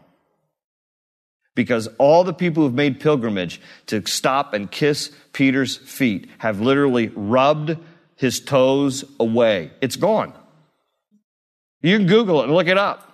Because 1.56 1.88
all 2.00 2.24
the 2.24 2.34
people 2.34 2.64
who've 2.64 2.74
made 2.74 3.00
pilgrimage 3.00 3.62
to 3.86 4.06
stop 4.08 4.54
and 4.54 4.70
kiss 4.70 5.12
Peter's 5.34 5.78
feet 5.78 6.30
have 6.40 6.60
literally 6.60 7.10
rubbed 7.10 7.78
his 8.16 8.40
toes 8.40 9.06
away. 9.20 9.72
It's 9.82 9.96
gone. 9.96 10.34
You 11.82 11.98
can 11.98 12.08
Google 12.08 12.42
it 12.42 12.46
and 12.46 12.54
look 12.54 12.68
it 12.68 12.78
up. 12.78 13.10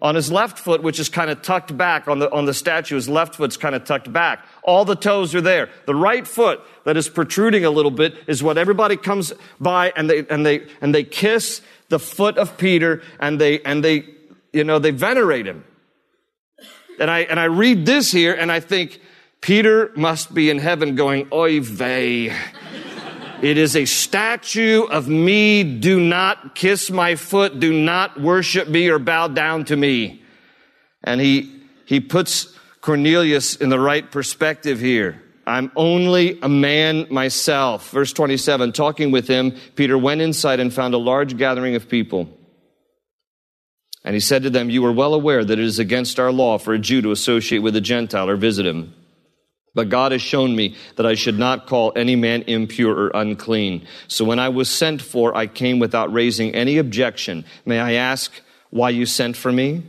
On 0.00 0.14
his 0.14 0.30
left 0.30 0.60
foot, 0.60 0.82
which 0.82 1.00
is 1.00 1.08
kind 1.08 1.28
of 1.28 1.42
tucked 1.42 1.76
back 1.76 2.06
on 2.06 2.20
the, 2.20 2.30
on 2.30 2.44
the 2.44 2.54
statue, 2.54 2.94
his 2.94 3.08
left 3.08 3.34
foot's 3.34 3.56
kind 3.56 3.74
of 3.74 3.84
tucked 3.84 4.12
back. 4.12 4.46
All 4.62 4.84
the 4.84 4.94
toes 4.94 5.34
are 5.34 5.40
there. 5.40 5.70
The 5.86 5.94
right 5.94 6.26
foot 6.26 6.60
that 6.84 6.96
is 6.96 7.08
protruding 7.08 7.64
a 7.64 7.70
little 7.70 7.90
bit 7.90 8.16
is 8.28 8.40
what 8.40 8.56
everybody 8.56 8.96
comes 8.96 9.32
by 9.60 9.92
and 9.96 10.08
they, 10.08 10.24
and 10.28 10.46
they, 10.46 10.68
and 10.80 10.94
they 10.94 11.02
kiss 11.02 11.60
the 11.88 11.98
foot 11.98 12.38
of 12.38 12.58
Peter 12.58 13.02
and 13.18 13.40
they, 13.40 13.60
and 13.60 13.84
they, 13.84 14.06
you 14.52 14.64
know, 14.64 14.78
they 14.78 14.90
venerate 14.90 15.46
him. 15.46 15.64
And 16.98 17.10
I, 17.10 17.20
and 17.20 17.38
I 17.38 17.44
read 17.44 17.86
this 17.86 18.10
here 18.10 18.34
and 18.34 18.50
I 18.50 18.60
think, 18.60 19.00
Peter 19.40 19.92
must 19.94 20.34
be 20.34 20.50
in 20.50 20.58
heaven 20.58 20.96
going, 20.96 21.28
oy 21.32 21.60
vey. 21.60 22.36
It 23.40 23.56
is 23.56 23.76
a 23.76 23.84
statue 23.84 24.82
of 24.82 25.08
me. 25.08 25.62
Do 25.62 26.00
not 26.00 26.56
kiss 26.56 26.90
my 26.90 27.14
foot. 27.14 27.60
Do 27.60 27.72
not 27.72 28.20
worship 28.20 28.68
me 28.68 28.88
or 28.88 28.98
bow 28.98 29.28
down 29.28 29.64
to 29.66 29.76
me. 29.76 30.22
And 31.04 31.20
he, 31.20 31.62
he 31.84 32.00
puts 32.00 32.52
Cornelius 32.80 33.54
in 33.54 33.68
the 33.68 33.78
right 33.78 34.10
perspective 34.10 34.80
here. 34.80 35.22
I'm 35.48 35.72
only 35.76 36.38
a 36.42 36.48
man 36.48 37.06
myself. 37.10 37.90
Verse 37.90 38.12
27, 38.12 38.72
talking 38.72 39.10
with 39.10 39.26
him, 39.26 39.56
Peter 39.76 39.96
went 39.96 40.20
inside 40.20 40.60
and 40.60 40.72
found 40.72 40.92
a 40.92 40.98
large 40.98 41.38
gathering 41.38 41.74
of 41.74 41.88
people. 41.88 42.28
And 44.04 44.14
he 44.14 44.20
said 44.20 44.42
to 44.42 44.50
them, 44.50 44.68
You 44.68 44.84
are 44.84 44.92
well 44.92 45.14
aware 45.14 45.42
that 45.42 45.58
it 45.58 45.64
is 45.64 45.78
against 45.78 46.20
our 46.20 46.30
law 46.30 46.58
for 46.58 46.74
a 46.74 46.78
Jew 46.78 47.00
to 47.00 47.12
associate 47.12 47.60
with 47.60 47.74
a 47.76 47.80
Gentile 47.80 48.28
or 48.28 48.36
visit 48.36 48.66
him. 48.66 48.94
But 49.74 49.88
God 49.88 50.12
has 50.12 50.20
shown 50.20 50.54
me 50.54 50.76
that 50.96 51.06
I 51.06 51.14
should 51.14 51.38
not 51.38 51.66
call 51.66 51.92
any 51.96 52.14
man 52.14 52.42
impure 52.42 52.94
or 52.94 53.10
unclean. 53.14 53.86
So 54.06 54.24
when 54.24 54.38
I 54.38 54.50
was 54.50 54.68
sent 54.68 55.00
for, 55.00 55.36
I 55.36 55.46
came 55.46 55.78
without 55.78 56.12
raising 56.12 56.54
any 56.54 56.78
objection. 56.78 57.44
May 57.64 57.78
I 57.78 57.92
ask 57.92 58.32
why 58.70 58.90
you 58.90 59.06
sent 59.06 59.36
for 59.36 59.50
me? 59.50 59.82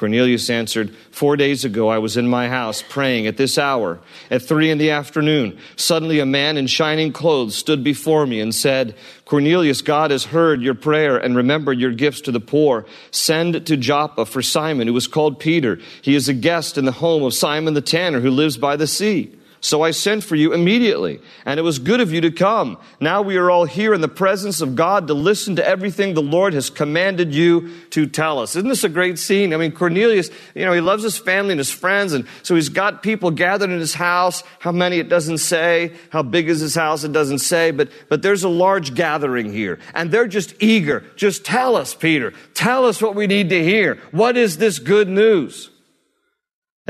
Cornelius 0.00 0.48
answered, 0.48 0.96
Four 1.10 1.36
days 1.36 1.66
ago 1.66 1.88
I 1.88 1.98
was 1.98 2.16
in 2.16 2.26
my 2.26 2.48
house 2.48 2.82
praying 2.88 3.26
at 3.26 3.36
this 3.36 3.58
hour, 3.58 3.98
at 4.30 4.40
three 4.40 4.70
in 4.70 4.78
the 4.78 4.92
afternoon. 4.92 5.58
Suddenly 5.76 6.20
a 6.20 6.24
man 6.24 6.56
in 6.56 6.68
shining 6.68 7.12
clothes 7.12 7.54
stood 7.54 7.84
before 7.84 8.26
me 8.26 8.40
and 8.40 8.54
said, 8.54 8.94
Cornelius, 9.26 9.82
God 9.82 10.10
has 10.10 10.24
heard 10.24 10.62
your 10.62 10.72
prayer 10.72 11.18
and 11.18 11.36
remembered 11.36 11.78
your 11.78 11.92
gifts 11.92 12.22
to 12.22 12.32
the 12.32 12.40
poor. 12.40 12.86
Send 13.10 13.66
to 13.66 13.76
Joppa 13.76 14.24
for 14.24 14.40
Simon, 14.40 14.88
who 14.88 14.96
is 14.96 15.06
called 15.06 15.38
Peter. 15.38 15.78
He 16.00 16.14
is 16.14 16.30
a 16.30 16.34
guest 16.34 16.78
in 16.78 16.86
the 16.86 16.92
home 16.92 17.22
of 17.22 17.34
Simon 17.34 17.74
the 17.74 17.82
tanner, 17.82 18.20
who 18.20 18.30
lives 18.30 18.56
by 18.56 18.76
the 18.76 18.86
sea. 18.86 19.36
So 19.62 19.82
I 19.82 19.90
sent 19.90 20.24
for 20.24 20.36
you 20.36 20.54
immediately, 20.54 21.20
and 21.44 21.60
it 21.60 21.62
was 21.62 21.78
good 21.78 22.00
of 22.00 22.12
you 22.14 22.22
to 22.22 22.30
come. 22.30 22.78
Now 22.98 23.20
we 23.20 23.36
are 23.36 23.50
all 23.50 23.66
here 23.66 23.92
in 23.92 24.00
the 24.00 24.08
presence 24.08 24.62
of 24.62 24.74
God 24.74 25.06
to 25.08 25.14
listen 25.14 25.56
to 25.56 25.66
everything 25.66 26.14
the 26.14 26.22
Lord 26.22 26.54
has 26.54 26.70
commanded 26.70 27.34
you 27.34 27.70
to 27.90 28.06
tell 28.06 28.38
us. 28.38 28.56
Isn't 28.56 28.70
this 28.70 28.84
a 28.84 28.88
great 28.88 29.18
scene? 29.18 29.52
I 29.52 29.58
mean, 29.58 29.72
Cornelius, 29.72 30.30
you 30.54 30.64
know, 30.64 30.72
he 30.72 30.80
loves 30.80 31.02
his 31.02 31.18
family 31.18 31.52
and 31.52 31.58
his 31.58 31.70
friends, 31.70 32.14
and 32.14 32.26
so 32.42 32.54
he's 32.54 32.70
got 32.70 33.02
people 33.02 33.30
gathered 33.30 33.68
in 33.68 33.80
his 33.80 33.92
house. 33.92 34.42
How 34.60 34.72
many 34.72 34.98
it 34.98 35.10
doesn't 35.10 35.38
say. 35.38 35.92
How 36.08 36.22
big 36.22 36.48
is 36.48 36.60
his 36.60 36.74
house? 36.74 37.04
It 37.04 37.12
doesn't 37.12 37.40
say, 37.40 37.70
but, 37.70 37.90
but 38.08 38.22
there's 38.22 38.44
a 38.44 38.48
large 38.48 38.94
gathering 38.94 39.52
here, 39.52 39.78
and 39.92 40.10
they're 40.10 40.26
just 40.26 40.54
eager. 40.62 41.04
Just 41.16 41.44
tell 41.44 41.76
us, 41.76 41.94
Peter. 41.94 42.32
Tell 42.54 42.86
us 42.86 43.02
what 43.02 43.14
we 43.14 43.26
need 43.26 43.50
to 43.50 43.62
hear. 43.62 43.96
What 44.10 44.36
is 44.36 44.56
this 44.56 44.78
good 44.78 45.08
news? 45.08 45.69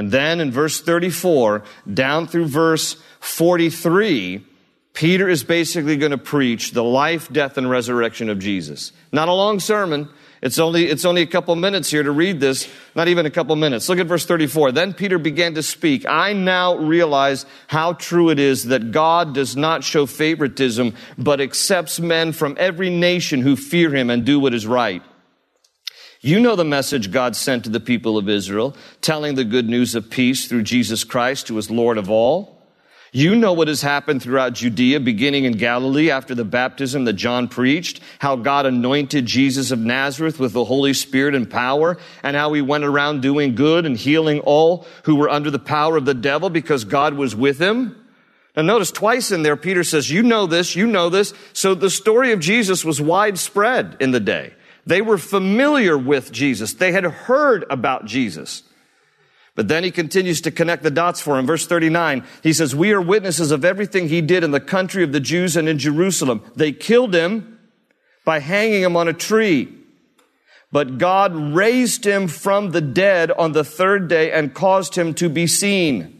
And 0.01 0.11
then 0.11 0.41
in 0.41 0.51
verse 0.51 0.81
34 0.81 1.63
down 1.93 2.27
through 2.27 2.47
verse 2.47 2.97
43, 3.19 4.43
Peter 4.95 5.29
is 5.29 5.45
basically 5.45 5.99
going 5.99 6.13
to 6.13 6.17
preach 6.17 6.71
the 6.71 6.83
life, 6.83 7.31
death, 7.31 7.59
and 7.59 7.69
resurrection 7.69 8.31
of 8.31 8.39
Jesus. 8.39 8.93
Not 9.13 9.29
a 9.29 9.35
long 9.35 9.61
sermon. 9.61 10.09
It's 10.41 10.59
only, 10.59 10.87
it's 10.87 11.05
only 11.05 11.21
a 11.21 11.27
couple 11.27 11.55
minutes 11.55 11.91
here 11.91 12.03
to 12.03 12.11
read 12.11 12.41
this. 12.41 12.67
Not 12.95 13.09
even 13.09 13.27
a 13.27 13.31
couple 13.31 13.55
minutes. 13.57 13.91
Look 13.91 13.99
at 13.99 14.07
verse 14.07 14.25
34. 14.25 14.73
Then 14.73 14.95
Peter 14.95 15.19
began 15.19 15.53
to 15.57 15.63
speak. 15.63 16.07
I 16.09 16.33
now 16.33 16.77
realize 16.77 17.45
how 17.67 17.93
true 17.93 18.31
it 18.31 18.39
is 18.39 18.65
that 18.69 18.93
God 18.93 19.35
does 19.35 19.55
not 19.55 19.85
show 19.85 20.07
favoritism, 20.07 20.95
but 21.19 21.43
accepts 21.43 22.01
men 22.01 22.33
from 22.33 22.57
every 22.59 22.89
nation 22.89 23.43
who 23.43 23.55
fear 23.55 23.95
him 23.95 24.09
and 24.09 24.25
do 24.25 24.41
what 24.41 24.55
is 24.55 24.67
right. 24.67 25.03
You 26.23 26.39
know 26.39 26.55
the 26.55 26.67
message 26.67 27.11
God 27.11 27.35
sent 27.35 27.65
to 27.65 27.71
the 27.71 27.81
people 27.81 28.19
of 28.19 28.29
Israel, 28.29 28.77
telling 29.01 29.37
the 29.37 29.45
good 29.45 29.71
news 29.71 29.95
of 29.95 30.11
peace 30.11 30.49
through 30.49 30.65
Jesus 30.65 31.03
Christ, 31.03 31.49
who 31.49 31.57
is 31.57 31.71
Lord 31.71 31.97
of 31.97 32.11
all. 32.11 32.59
You 33.11 33.35
know 33.35 33.55
what 33.55 33.69
has 33.69 33.81
happened 33.81 34.23
throughout 34.23 34.53
Judea, 34.53 35.01
beginning 35.01 35.45
in 35.45 35.55
Galilee 35.55 36.11
after 36.11 36.35
the 36.35 36.45
baptism 36.45 37.07
that 37.07 37.15
John 37.15 37.49
preached, 37.49 38.01
how 38.19 38.37
God 38.37 38.67
anointed 38.67 39.25
Jesus 39.25 39.71
of 39.71 39.79
Nazareth 39.79 40.39
with 40.39 40.53
the 40.53 40.67
Holy 40.67 40.93
Spirit 40.93 41.35
and 41.35 41.51
power, 41.51 41.97
and 42.23 42.37
how 42.37 42.53
he 42.53 42.61
went 42.61 42.85
around 42.85 43.23
doing 43.23 43.55
good 43.55 43.87
and 43.87 43.97
healing 43.97 44.41
all 44.41 44.87
who 45.05 45.17
were 45.17 45.31
under 45.31 45.51
the 45.51 45.59
power 45.59 45.97
of 45.97 46.05
the 46.05 46.13
devil 46.13 46.51
because 46.51 46.85
God 46.85 47.15
was 47.15 47.35
with 47.35 47.59
him. 47.59 47.97
Now 48.55 48.63
notice 48.63 48.91
twice 48.91 49.33
in 49.33 49.43
there, 49.43 49.57
Peter 49.57 49.85
says, 49.85 50.11
you 50.11 50.23
know 50.23 50.47
this, 50.47 50.77
you 50.77 50.87
know 50.87 51.09
this. 51.09 51.33
So 51.55 51.75
the 51.75 51.89
story 51.89 52.33
of 52.33 52.41
Jesus 52.41 52.85
was 52.85 53.01
widespread 53.01 53.97
in 54.01 54.11
the 54.11 54.21
day. 54.21 54.53
They 54.87 55.03
were 55.03 55.19
familiar 55.19 55.97
with 55.97 56.33
Jesus. 56.33 56.73
They 56.75 56.93
had 56.93 57.05
heard 57.05 57.65
about 57.71 58.07
Jesus. 58.07 58.63
But 59.55 59.69
then 59.69 59.85
he 59.85 59.91
continues 59.91 60.41
to 60.43 60.51
connect 60.51 60.83
the 60.83 60.91
dots 60.91 61.21
for 61.21 61.39
him. 61.39 61.47
Verse 61.47 61.67
39, 61.67 62.25
he 62.43 62.53
says, 62.53 62.75
We 62.75 62.93
are 62.93 63.01
witnesses 63.01 63.51
of 63.51 63.65
everything 63.65 64.09
he 64.09 64.21
did 64.21 64.45
in 64.45 64.53
the 64.53 64.61
country 64.61 65.03
of 65.03 65.13
the 65.13 65.21
Jews 65.21 65.57
and 65.57 65.69
in 65.69 65.79
Jerusalem. 65.79 66.43
They 66.57 66.73
killed 66.73 67.15
him 67.15 67.59
by 68.25 68.39
hanging 68.39 68.83
him 68.83 68.97
on 68.97 69.09
a 69.09 69.13
tree. 69.13 69.69
But 70.73 70.99
God 70.99 71.35
raised 71.35 72.07
him 72.07 72.29
from 72.29 72.71
the 72.71 72.81
dead 72.81 73.33
on 73.33 73.53
the 73.53 73.65
third 73.65 74.09
day 74.09 74.31
and 74.31 74.55
caused 74.55 74.95
him 74.95 75.15
to 75.15 75.29
be 75.29 75.47
seen. 75.47 76.20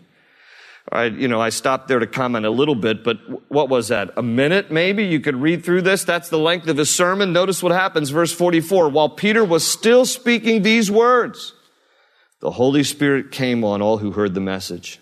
I, 0.91 1.05
you 1.05 1.29
know, 1.29 1.39
I 1.39 1.49
stopped 1.49 1.87
there 1.87 1.99
to 1.99 2.07
comment 2.07 2.45
a 2.45 2.49
little 2.49 2.75
bit, 2.75 3.03
but 3.03 3.17
what 3.49 3.69
was 3.69 3.87
that? 3.87 4.11
A 4.17 4.21
minute 4.21 4.71
maybe? 4.71 5.05
You 5.05 5.21
could 5.21 5.37
read 5.37 5.63
through 5.63 5.83
this. 5.83 6.03
That's 6.03 6.27
the 6.27 6.37
length 6.37 6.67
of 6.67 6.75
his 6.75 6.89
sermon. 6.89 7.31
Notice 7.31 7.63
what 7.63 7.71
happens. 7.71 8.09
Verse 8.09 8.33
44. 8.33 8.89
While 8.89 9.09
Peter 9.09 9.45
was 9.45 9.65
still 9.65 10.05
speaking 10.05 10.61
these 10.61 10.91
words, 10.91 11.53
the 12.41 12.51
Holy 12.51 12.83
Spirit 12.83 13.31
came 13.31 13.63
on 13.63 13.81
all 13.81 13.99
who 13.99 14.11
heard 14.11 14.33
the 14.33 14.41
message. 14.41 14.99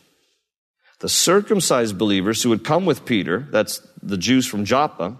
The 1.00 1.10
circumcised 1.10 1.98
believers 1.98 2.44
who 2.44 2.52
had 2.52 2.64
come 2.64 2.86
with 2.86 3.06
Peter, 3.06 3.48
that's 3.50 3.80
the 4.04 4.18
Jews 4.18 4.46
from 4.46 4.66
Joppa, 4.66 5.18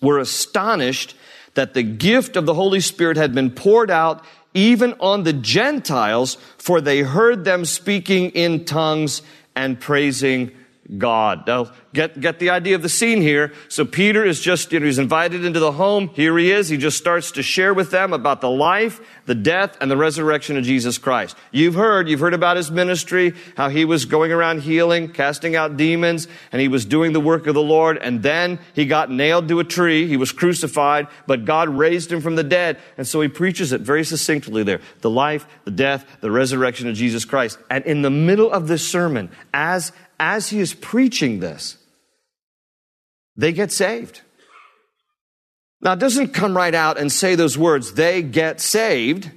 were 0.00 0.18
astonished 0.18 1.14
that 1.54 1.74
the 1.74 1.82
gift 1.82 2.36
of 2.36 2.46
the 2.46 2.54
Holy 2.54 2.80
Spirit 2.80 3.16
had 3.16 3.34
been 3.34 3.50
poured 3.50 3.90
out 3.90 4.24
even 4.54 4.94
on 5.00 5.24
the 5.24 5.32
Gentiles, 5.32 6.36
for 6.56 6.80
they 6.80 7.00
heard 7.00 7.44
them 7.44 7.64
speaking 7.64 8.30
in 8.30 8.64
tongues 8.64 9.22
and 9.58 9.78
praising 9.80 10.52
God. 10.96 11.48
Now, 11.48 11.72
get, 11.92 12.20
get 12.20 12.38
the 12.38 12.50
idea 12.50 12.74
of 12.74 12.82
the 12.82 12.88
scene 12.88 13.22
here. 13.22 13.52
So 13.68 13.84
Peter 13.84 14.24
is 14.24 14.40
just, 14.40 14.72
you 14.72 14.80
know, 14.80 14.86
he's 14.86 14.98
invited 14.98 15.44
into 15.44 15.60
the 15.60 15.72
home. 15.72 16.08
Here 16.08 16.36
he 16.36 16.50
is. 16.50 16.68
He 16.68 16.76
just 16.76 16.98
starts 16.98 17.32
to 17.32 17.42
share 17.42 17.72
with 17.72 17.90
them 17.90 18.12
about 18.12 18.40
the 18.40 18.50
life, 18.50 19.00
the 19.26 19.34
death, 19.34 19.76
and 19.80 19.90
the 19.90 19.96
resurrection 19.96 20.56
of 20.56 20.64
Jesus 20.64 20.98
Christ. 20.98 21.36
You've 21.50 21.74
heard, 21.74 22.08
you've 22.08 22.20
heard 22.20 22.34
about 22.34 22.56
his 22.56 22.70
ministry, 22.70 23.34
how 23.56 23.68
he 23.68 23.84
was 23.84 24.04
going 24.04 24.32
around 24.32 24.62
healing, 24.62 25.12
casting 25.12 25.56
out 25.56 25.76
demons, 25.76 26.28
and 26.52 26.60
he 26.60 26.68
was 26.68 26.84
doing 26.84 27.12
the 27.12 27.20
work 27.20 27.46
of 27.46 27.54
the 27.54 27.62
Lord. 27.62 27.98
And 27.98 28.22
then 28.22 28.58
he 28.74 28.84
got 28.84 29.10
nailed 29.10 29.48
to 29.48 29.60
a 29.60 29.64
tree. 29.64 30.06
He 30.06 30.16
was 30.16 30.32
crucified, 30.32 31.08
but 31.26 31.44
God 31.44 31.68
raised 31.68 32.12
him 32.12 32.20
from 32.20 32.36
the 32.36 32.44
dead. 32.44 32.78
And 32.96 33.06
so 33.06 33.20
he 33.20 33.28
preaches 33.28 33.72
it 33.72 33.80
very 33.80 34.04
succinctly 34.04 34.62
there. 34.62 34.80
The 35.00 35.10
life, 35.10 35.46
the 35.64 35.70
death, 35.70 36.06
the 36.20 36.30
resurrection 36.30 36.88
of 36.88 36.96
Jesus 36.96 37.24
Christ. 37.24 37.58
And 37.70 37.84
in 37.86 38.02
the 38.02 38.10
middle 38.10 38.52
of 38.52 38.68
this 38.68 38.86
sermon, 38.86 39.30
as 39.54 39.92
as 40.20 40.48
he 40.50 40.60
is 40.60 40.74
preaching 40.74 41.40
this, 41.40 41.76
they 43.38 43.52
get 43.52 43.72
saved. 43.72 44.20
Now, 45.80 45.92
it 45.92 46.00
doesn't 46.00 46.34
come 46.34 46.56
right 46.56 46.74
out 46.74 46.98
and 46.98 47.10
say 47.10 47.36
those 47.36 47.56
words, 47.56 47.94
they 47.94 48.20
get 48.20 48.60
saved, 48.60 49.30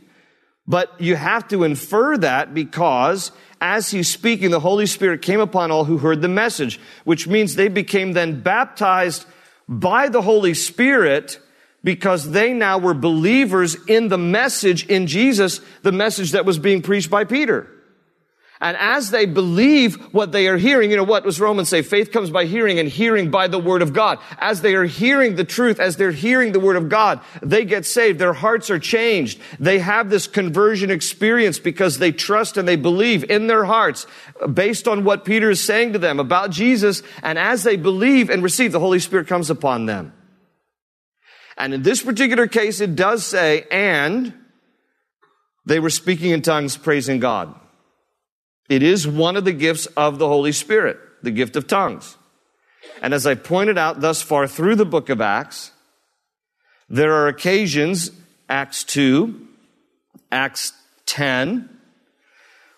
but 0.68 1.00
you 1.00 1.16
have 1.16 1.48
to 1.50 1.64
infer 1.64 2.18
that 2.18 2.54
because 2.54 3.32
as 3.62 3.92
he's 3.92 4.10
speaking, 4.10 4.50
the 4.50 4.60
Holy 4.60 4.88
Spirit 4.88 5.22
came 5.22 5.40
upon 5.40 5.70
all 5.70 5.86
who 5.86 6.00
heard 6.00 6.24
the 6.24 6.28
message, 6.28 6.80
which 7.04 7.28
means 7.28 7.54
they 7.54 7.68
became 7.68 8.14
then 8.14 8.42
baptized 8.42 9.26
by 9.70 10.10
the 10.10 10.24
Holy 10.24 10.56
Spirit 10.56 11.40
because 11.84 12.32
they 12.32 12.54
now 12.54 12.80
were 12.80 12.96
believers 12.96 13.76
in 13.88 14.08
the 14.08 14.18
message 14.18 14.88
in 14.88 15.06
Jesus, 15.06 15.62
the 15.84 15.92
message 15.92 16.32
that 16.32 16.46
was 16.46 16.58
being 16.58 16.82
preached 16.82 17.12
by 17.12 17.24
Peter. 17.24 17.70
And 18.62 18.78
as 18.78 19.10
they 19.10 19.26
believe 19.26 19.96
what 20.14 20.32
they 20.32 20.48
are 20.48 20.58
hearing, 20.58 20.92
you 20.92 20.98
know, 20.98 21.04
what 21.04 21.24
does 21.24 21.42
Romans 21.42 21.68
say? 21.68 21.82
Faith 21.82 22.12
comes 22.12 22.30
by 22.30 22.46
hearing 22.46 22.78
and 22.78 22.88
hearing 22.88 23.32
by 23.32 23.48
the 23.48 23.58
word 23.58 23.82
of 23.82 23.92
God. 23.92 24.20
As 24.38 24.62
they 24.62 24.76
are 24.76 24.84
hearing 24.84 25.36
the 25.36 25.44
truth, 25.44 25.80
as 25.80 25.98
they're 25.98 26.12
hearing 26.12 26.52
the 26.52 26.60
word 26.60 26.76
of 26.76 26.88
God, 26.88 27.22
they 27.42 27.66
get 27.66 27.88
saved. 27.88 28.20
Their 28.20 28.34
hearts 28.34 28.70
are 28.70 28.78
changed. 28.78 29.42
They 29.60 29.80
have 29.80 30.12
this 30.12 30.28
conversion 30.28 30.92
experience 30.92 31.58
because 31.58 31.98
they 31.98 32.12
trust 32.12 32.56
and 32.56 32.68
they 32.68 32.76
believe 32.76 33.30
in 33.32 33.48
their 33.48 33.66
hearts 33.66 34.06
based 34.54 34.88
on 34.88 35.04
what 35.04 35.26
Peter 35.26 35.50
is 35.50 35.64
saying 35.64 35.94
to 35.94 36.00
them 36.00 36.20
about 36.20 36.52
Jesus. 36.52 37.02
And 37.24 37.40
as 37.40 37.64
they 37.64 37.78
believe 37.78 38.30
and 38.30 38.44
receive, 38.44 38.72
the 38.72 38.80
Holy 38.80 39.00
Spirit 39.00 39.28
comes 39.28 39.50
upon 39.50 39.88
them. 39.88 40.14
And 41.58 41.74
in 41.74 41.82
this 41.82 42.04
particular 42.04 42.46
case, 42.46 42.80
it 42.80 42.96
does 42.96 43.26
say, 43.26 43.66
and 43.72 44.36
they 45.66 45.80
were 45.80 45.90
speaking 45.90 46.30
in 46.30 46.44
tongues, 46.44 46.78
praising 46.78 47.20
God. 47.20 47.56
It 48.72 48.84
is 48.84 49.06
one 49.06 49.36
of 49.36 49.44
the 49.44 49.52
gifts 49.52 49.86
of 49.98 50.18
the 50.18 50.30
Holy 50.30 50.54
Spirit, 50.54 50.98
the 51.22 51.30
gift 51.30 51.58
of 51.58 51.68
tongues. 51.68 52.16
And 53.02 53.14
as 53.14 53.28
I 53.28 53.36
pointed 53.36 53.78
out 53.78 54.00
thus 54.00 54.22
far 54.22 54.48
through 54.48 54.76
the 54.76 54.86
book 54.86 55.10
of 55.10 55.20
Acts, 55.20 55.74
there 56.88 57.12
are 57.12 57.28
occasions, 57.28 58.12
Acts 58.48 58.86
2, 58.86 59.46
Acts 60.32 60.72
10, 61.06 61.70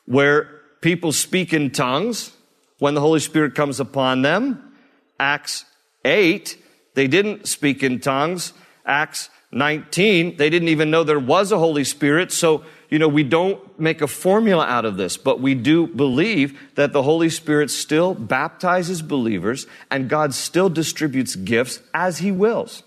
where 0.07 0.61
people 0.81 1.11
speak 1.11 1.53
in 1.53 1.69
tongues 1.69 2.31
when 2.79 2.95
the 2.95 3.01
Holy 3.01 3.19
Spirit 3.19 3.53
comes 3.53 3.79
upon 3.79 4.23
them. 4.23 4.73
Acts 5.19 5.63
8, 6.05 6.57
they 6.95 7.05
didn't 7.05 7.47
speak 7.47 7.83
in 7.83 7.99
tongues. 7.99 8.53
Acts 8.83 9.29
19, 9.51 10.37
they 10.37 10.49
didn't 10.49 10.69
even 10.69 10.89
know 10.89 11.03
there 11.03 11.19
was 11.19 11.51
a 11.51 11.59
Holy 11.59 11.83
Spirit. 11.83 12.31
So 12.31 12.63
you 12.93 12.99
know, 12.99 13.07
we 13.07 13.23
don't 13.23 13.79
make 13.79 14.03
a 14.03 14.07
formula 14.07 14.63
out 14.67 14.85
of 14.85 14.97
this, 14.97 15.17
but 15.17 15.41
we 15.41 15.55
do 15.55 15.87
believe 15.87 16.59
that 16.75 16.93
the 16.93 17.01
Holy 17.01 17.27
Spirit 17.27 17.71
still 17.71 18.13
baptizes 18.13 19.01
believers 19.01 19.65
and 19.89 20.07
God 20.07 20.35
still 20.35 20.69
distributes 20.69 21.35
gifts 21.35 21.79
as 21.91 22.19
He 22.19 22.31
wills. 22.31 22.83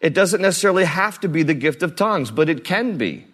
It 0.00 0.14
doesn't 0.14 0.40
necessarily 0.40 0.86
have 0.86 1.20
to 1.20 1.28
be 1.28 1.42
the 1.42 1.52
gift 1.52 1.82
of 1.82 1.96
tongues, 1.96 2.30
but 2.30 2.48
it 2.48 2.64
can 2.64 2.96
be. 2.96 3.26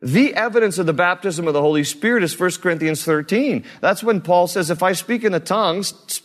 The 0.00 0.34
evidence 0.34 0.78
of 0.78 0.86
the 0.86 0.94
baptism 0.94 1.46
of 1.46 1.52
the 1.52 1.60
Holy 1.60 1.84
Spirit 1.84 2.22
is 2.22 2.40
1 2.40 2.52
Corinthians 2.62 3.04
13. 3.04 3.62
That's 3.82 4.02
when 4.02 4.22
Paul 4.22 4.46
says, 4.46 4.70
if 4.70 4.82
I 4.82 4.94
speak 4.94 5.22
in 5.22 5.32
the 5.32 5.40
tongues, 5.40 6.22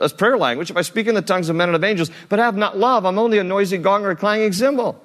as 0.00 0.12
prayer 0.12 0.36
language, 0.36 0.72
if 0.72 0.76
I 0.76 0.82
speak 0.82 1.06
in 1.06 1.14
the 1.14 1.22
tongues 1.22 1.48
of 1.48 1.54
men 1.54 1.68
and 1.68 1.76
of 1.76 1.84
angels, 1.84 2.10
but 2.28 2.40
have 2.40 2.56
not 2.56 2.76
love, 2.76 3.06
I'm 3.06 3.20
only 3.20 3.38
a 3.38 3.44
noisy 3.44 3.78
gong 3.78 4.04
or 4.04 4.10
a 4.10 4.16
clanging 4.16 4.52
cymbal. 4.52 5.00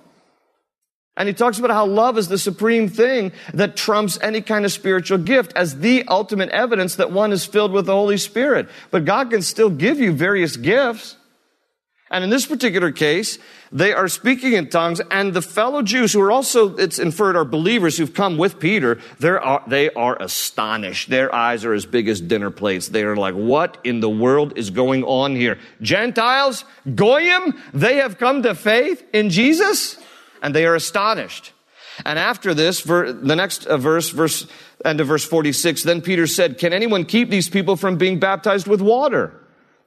And 1.18 1.28
he 1.28 1.34
talks 1.34 1.58
about 1.58 1.72
how 1.72 1.88
love 1.88 2.18
is 2.20 2.28
the 2.28 2.38
supreme 2.38 2.88
thing 2.88 3.32
that 3.54 3.76
trumps 3.76 4.20
any 4.22 4.40
kind 4.42 4.66
of 4.66 4.72
spiritual 4.72 5.18
gift 5.18 5.52
as 5.56 5.80
the 5.80 6.04
ultimate 6.08 6.50
evidence 6.50 6.96
that 6.96 7.12
one 7.12 7.32
is 7.32 7.44
filled 7.44 7.72
with 7.72 7.88
the 7.88 7.94
Holy 7.94 8.18
Spirit. 8.18 8.70
But 8.92 9.04
God 9.04 9.32
can 9.32 9.42
still 9.42 9.72
give 9.72 10.00
you 10.00 10.14
various 10.14 10.56
gifts. 10.56 11.18
And 12.10 12.24
in 12.24 12.30
this 12.30 12.46
particular 12.46 12.92
case, 12.92 13.38
they 13.72 13.92
are 13.92 14.08
speaking 14.08 14.54
in 14.54 14.70
tongues, 14.70 15.02
and 15.12 15.34
the 15.34 15.42
fellow 15.42 15.82
Jews 15.82 16.14
who 16.14 16.22
are 16.22 16.32
also, 16.32 16.78
it's 16.78 17.00
inferred, 17.00 17.36
are 17.36 17.44
believers 17.44 17.98
who've 17.98 18.14
come 18.14 18.38
with 18.38 18.60
Peter, 18.60 19.02
are, 19.22 19.64
they 19.68 19.90
are 19.90 20.16
astonished. 20.22 21.10
Their 21.10 21.34
eyes 21.36 21.66
are 21.66 21.74
as 21.74 21.86
big 21.86 22.08
as 22.08 22.22
dinner 22.22 22.50
plates. 22.50 22.88
They 22.88 23.04
are 23.04 23.18
like, 23.18 23.34
what 23.34 23.78
in 23.84 24.00
the 24.00 24.10
world 24.10 24.58
is 24.58 24.70
going 24.70 25.04
on 25.04 25.36
here? 25.36 25.60
Gentiles, 25.82 26.64
Goyim, 26.96 27.60
they 27.74 27.98
have 27.98 28.18
come 28.18 28.44
to 28.44 28.56
faith 28.56 29.04
in 29.12 29.30
Jesus? 29.30 29.98
And 30.42 30.56
they 30.56 30.66
are 30.66 30.76
astonished. 30.76 31.54
And 32.06 32.20
after 32.20 32.54
this, 32.54 32.84
the 32.84 33.36
next 33.36 33.66
uh, 33.66 33.78
verse, 33.78 34.10
verse, 34.10 34.48
end 34.86 35.02
of 35.02 35.08
verse 35.08 35.26
46, 35.26 35.84
then 35.84 36.02
Peter 36.02 36.28
said, 36.28 36.58
can 36.58 36.74
anyone 36.74 37.06
keep 37.06 37.30
these 37.30 37.50
people 37.50 37.76
from 37.76 37.98
being 37.98 38.20
baptized 38.20 38.68
with 38.68 38.82
water? 38.82 39.34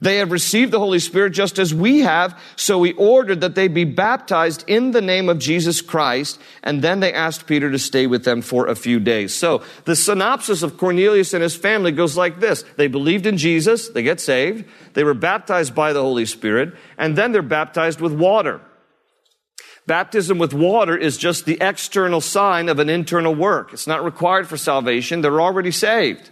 They 0.02 0.16
have 0.16 0.32
received 0.32 0.72
the 0.72 0.78
Holy 0.78 0.98
Spirit 0.98 1.34
just 1.34 1.58
as 1.58 1.74
we 1.74 2.00
have, 2.00 2.40
so 2.56 2.78
we 2.78 2.92
ordered 2.94 3.42
that 3.42 3.54
they 3.54 3.68
be 3.68 3.84
baptized 3.84 4.64
in 4.66 4.92
the 4.92 5.02
name 5.02 5.28
of 5.28 5.38
Jesus 5.38 5.82
Christ, 5.82 6.40
and 6.62 6.80
then 6.80 7.00
they 7.00 7.12
asked 7.12 7.46
Peter 7.46 7.70
to 7.70 7.78
stay 7.78 8.06
with 8.06 8.24
them 8.24 8.40
for 8.40 8.66
a 8.66 8.74
few 8.74 8.98
days. 8.98 9.34
So 9.34 9.62
the 9.84 9.94
synopsis 9.94 10.62
of 10.62 10.78
Cornelius 10.78 11.34
and 11.34 11.42
his 11.42 11.54
family 11.54 11.92
goes 11.92 12.16
like 12.16 12.40
this. 12.40 12.64
They 12.76 12.86
believed 12.86 13.26
in 13.26 13.36
Jesus, 13.36 13.90
they 13.90 14.02
get 14.02 14.20
saved, 14.20 14.64
they 14.94 15.04
were 15.04 15.12
baptized 15.12 15.74
by 15.74 15.92
the 15.92 16.00
Holy 16.00 16.24
Spirit, 16.24 16.74
and 16.96 17.14
then 17.16 17.32
they're 17.32 17.42
baptized 17.42 18.00
with 18.00 18.14
water. 18.14 18.62
Baptism 19.90 20.38
with 20.38 20.54
water 20.54 20.96
is 20.96 21.18
just 21.18 21.46
the 21.46 21.58
external 21.60 22.20
sign 22.20 22.68
of 22.68 22.78
an 22.78 22.88
internal 22.88 23.34
work. 23.34 23.72
It's 23.72 23.88
not 23.88 24.04
required 24.04 24.46
for 24.46 24.56
salvation. 24.56 25.20
They're 25.20 25.40
already 25.40 25.72
saved. 25.72 26.30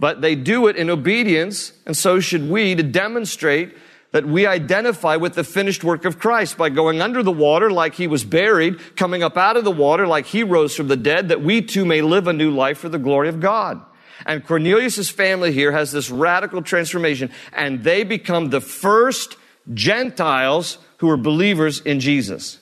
But 0.00 0.22
they 0.22 0.34
do 0.34 0.66
it 0.66 0.76
in 0.76 0.88
obedience, 0.88 1.74
and 1.84 1.94
so 1.94 2.18
should 2.18 2.48
we, 2.48 2.74
to 2.74 2.82
demonstrate 2.82 3.76
that 4.12 4.24
we 4.24 4.46
identify 4.46 5.16
with 5.16 5.34
the 5.34 5.44
finished 5.44 5.84
work 5.84 6.06
of 6.06 6.18
Christ 6.18 6.56
by 6.56 6.70
going 6.70 7.02
under 7.02 7.22
the 7.22 7.30
water 7.30 7.70
like 7.70 7.92
he 7.92 8.06
was 8.06 8.24
buried, 8.24 8.96
coming 8.96 9.22
up 9.22 9.36
out 9.36 9.58
of 9.58 9.64
the 9.64 9.70
water 9.70 10.06
like 10.06 10.24
he 10.24 10.42
rose 10.42 10.74
from 10.74 10.88
the 10.88 10.96
dead, 10.96 11.28
that 11.28 11.42
we 11.42 11.60
too 11.60 11.84
may 11.84 12.00
live 12.00 12.26
a 12.26 12.32
new 12.32 12.50
life 12.50 12.78
for 12.78 12.88
the 12.88 12.98
glory 12.98 13.28
of 13.28 13.38
God. 13.38 13.82
And 14.24 14.46
Cornelius' 14.46 15.10
family 15.10 15.52
here 15.52 15.72
has 15.72 15.92
this 15.92 16.08
radical 16.08 16.62
transformation, 16.62 17.30
and 17.52 17.84
they 17.84 18.02
become 18.02 18.48
the 18.48 18.62
first 18.62 19.36
Gentiles 19.74 20.78
who 20.98 21.10
are 21.10 21.16
believers 21.16 21.80
in 21.80 22.00
Jesus. 22.00 22.58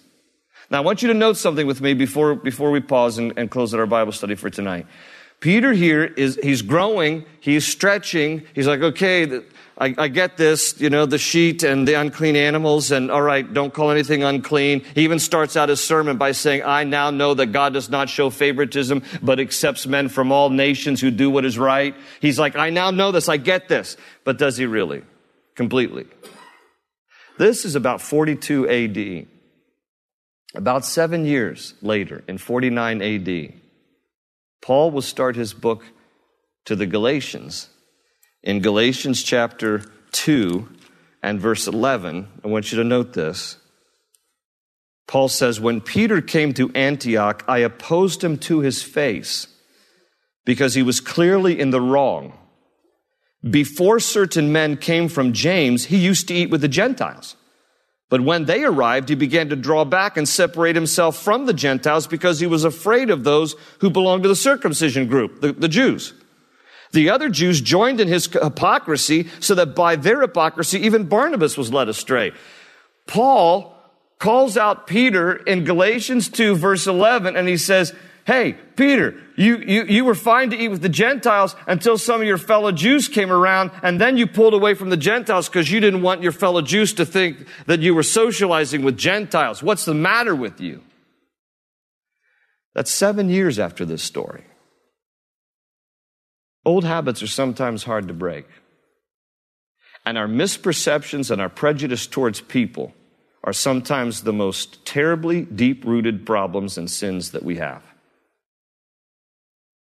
Now, 0.71 0.79
I 0.79 0.81
want 0.81 1.03
you 1.03 1.09
to 1.09 1.15
note 1.15 1.37
something 1.37 1.67
with 1.67 1.81
me 1.81 1.95
before, 1.95 2.35
before 2.35 2.71
we 2.71 2.81
pause 2.81 3.19
and, 3.19 3.33
and 3.37 3.51
close 3.51 3.75
out 3.75 3.81
our 3.81 3.87
Bible 3.87 4.13
study 4.13 4.35
for 4.35 4.51
tonight. 4.51 4.87
Peter 5.41 5.73
here 5.73 6.05
is, 6.05 6.39
he's 6.43 6.63
growing, 6.63 7.27
he's 7.41 7.67
stretching, 7.67 8.43
he's 8.55 8.67
like, 8.67 8.81
okay, 8.81 9.43
I, 9.77 9.95
I, 9.99 10.09
get 10.09 10.37
this, 10.37 10.81
you 10.81 10.89
know, 10.89 11.05
the 11.05 11.19
sheet 11.19 11.65
and 11.65 11.87
the 11.87 11.95
unclean 11.95 12.35
animals, 12.35 12.93
and 12.93 13.11
all 13.11 13.21
right, 13.21 13.53
don't 13.53 13.75
call 13.75 13.91
anything 13.91 14.23
unclean. 14.23 14.85
He 14.95 15.03
even 15.03 15.19
starts 15.19 15.57
out 15.57 15.69
his 15.69 15.83
sermon 15.83 16.17
by 16.17 16.33
saying, 16.33 16.63
I 16.65 16.85
now 16.85 17.11
know 17.11 17.35
that 17.35 17.47
God 17.47 17.75
does 17.75 17.91
not 17.91 18.09
show 18.09 18.31
favoritism, 18.31 19.03
but 19.21 19.41
accepts 19.41 19.87
men 19.87 20.09
from 20.09 20.33
all 20.33 20.49
nations 20.49 21.01
who 21.01 21.11
do 21.11 21.29
what 21.29 21.45
is 21.45 21.59
right. 21.59 21.95
He's 22.21 22.39
like, 22.39 22.57
I 22.57 22.71
now 22.71 22.91
know 22.91 23.11
this, 23.13 23.29
I 23.29 23.37
get 23.37 23.69
this. 23.69 23.97
But 24.23 24.39
does 24.39 24.57
he 24.57 24.65
really? 24.65 25.03
Completely. 25.57 26.07
This 27.39 27.65
is 27.65 27.75
about 27.75 28.01
42 28.01 28.69
AD. 28.69 29.27
About 30.55 30.85
seven 30.85 31.25
years 31.25 31.75
later, 31.83 32.23
in 32.29 32.39
49 32.39 33.03
AD, 33.03 33.53
Paul 34.63 34.91
will 34.91 35.03
start 35.03 35.35
his 35.35 35.53
book 35.53 35.85
to 36.67 36.77
the 36.77 36.87
Galatians 36.87 37.69
in 38.45 38.61
Galatians 38.61 39.23
chapter 39.23 39.83
2 40.13 40.69
and 41.23 41.41
verse 41.41 41.67
11, 41.67 42.29
I 42.45 42.49
want 42.49 42.71
you 42.71 42.79
to 42.79 42.85
note 42.85 43.15
this. 43.15 43.57
Paul 45.09 45.29
says, 45.29 45.59
When 45.59 45.81
Peter 45.81 46.21
came 46.21 46.53
to 46.55 46.71
Antioch, 46.75 47.43
I 47.49 47.59
opposed 47.59 48.23
him 48.23 48.37
to 48.41 48.61
his 48.61 48.83
face 48.83 49.49
because 50.45 50.75
he 50.75 50.83
was 50.83 51.01
clearly 51.01 51.59
in 51.59 51.71
the 51.71 51.81
wrong. 51.81 52.39
Before 53.49 54.01
certain 54.01 54.53
men 54.53 54.77
came 54.77 55.09
from 55.09 55.33
James, 55.33 55.87
he 55.87 55.99
used 55.99 56.29
to 56.29 56.35
eat 56.35 56.51
with 56.51 56.63
the 56.63 56.69
Gentiles. 56.69 57.37
But 58.09 58.23
when 58.23 58.45
they 58.45 58.65
arrived, 58.65 59.09
he 59.09 59.15
began 59.15 59.49
to 59.49 59.57
draw 59.57 59.85
back 59.85 60.17
and 60.17 60.29
separate 60.29 60.77
himself 60.77 61.17
from 61.17 61.47
the 61.47 61.53
Gentiles 61.53 62.07
because 62.07 62.41
he 62.41 62.47
was 62.47 62.65
afraid 62.65 63.11
of 63.11 63.25
those 63.25 63.57
who 63.81 63.91
belonged 63.91 64.23
to 64.23 64.29
the 64.29 64.37
circumcision 64.37 65.09
group, 65.09 65.41
the, 65.41 65.53
the 65.53 65.69
Jews. 65.69 66.15
The 66.93 67.11
other 67.11 67.29
Jews 67.29 67.61
joined 67.61 68.01
in 68.01 68.09
his 68.09 68.27
hypocrisy 68.27 69.29
so 69.41 69.57
that 69.57 69.75
by 69.75 69.97
their 69.97 70.21
hypocrisy, 70.21 70.81
even 70.81 71.09
Barnabas 71.09 71.59
was 71.59 71.73
led 71.73 71.89
astray. 71.89 72.33
Paul 73.07 73.77
calls 74.21 74.57
out 74.57 74.87
Peter 74.87 75.35
in 75.35 75.65
Galatians 75.65 76.29
2 76.29 76.55
verse 76.55 76.87
11 76.87 77.37
and 77.37 77.49
he 77.49 77.57
says, 77.57 77.93
Hey, 78.27 78.53
Peter, 78.77 79.21
you, 79.37 79.57
you, 79.59 79.85
you 79.85 80.05
were 80.05 80.15
fine 80.15 80.51
to 80.51 80.57
eat 80.57 80.69
with 80.69 80.83
the 80.83 80.89
Gentiles 80.89 81.57
until 81.67 81.99
some 81.99 82.21
of 82.21 82.27
your 82.27 82.39
fellow 82.39 82.71
Jews 82.71 83.09
came 83.09 83.33
around 83.33 83.73
and 83.83 84.01
then 84.01 84.17
you 84.17 84.27
pulled 84.27 84.55
away 84.55 84.75
from 84.75 84.91
the 84.91 84.97
Gentiles 84.97 85.49
because 85.49 85.71
you 85.71 85.81
didn't 85.81 86.03
want 86.03 86.23
your 86.23 86.33
fellow 86.33 86.63
Jews 86.63 86.93
to 86.95 87.05
think 87.05 87.47
that 87.67 87.81
you 87.81 87.95
were 87.95 88.03
socializing 88.03 88.83
with 88.83 88.97
Gentiles. 88.97 89.63
What's 89.63 89.85
the 89.85 89.95
matter 89.95 90.35
with 90.35 90.61
you? 90.61 90.83
That's 92.75 92.91
seven 92.91 93.29
years 93.29 93.59
after 93.59 93.85
this 93.85 94.03
story. 94.03 94.45
Old 96.65 96.85
habits 96.85 97.23
are 97.23 97.29
sometimes 97.29 97.85
hard 97.85 98.09
to 98.09 98.15
break. 98.15 98.47
And 100.07 100.19
our 100.19 100.29
misperceptions 100.29 101.31
and 101.31 101.41
our 101.41 101.49
prejudice 101.49 102.07
towards 102.07 102.41
people 102.41 102.93
are 103.43 103.53
sometimes 103.53 104.23
the 104.23 104.33
most 104.33 104.85
terribly 104.87 105.43
deep 105.43 105.85
rooted 105.85 106.25
problems 106.25 106.79
and 106.79 106.91
sins 106.91 107.33
that 107.33 107.43
we 107.43 107.57
have. 107.57 107.83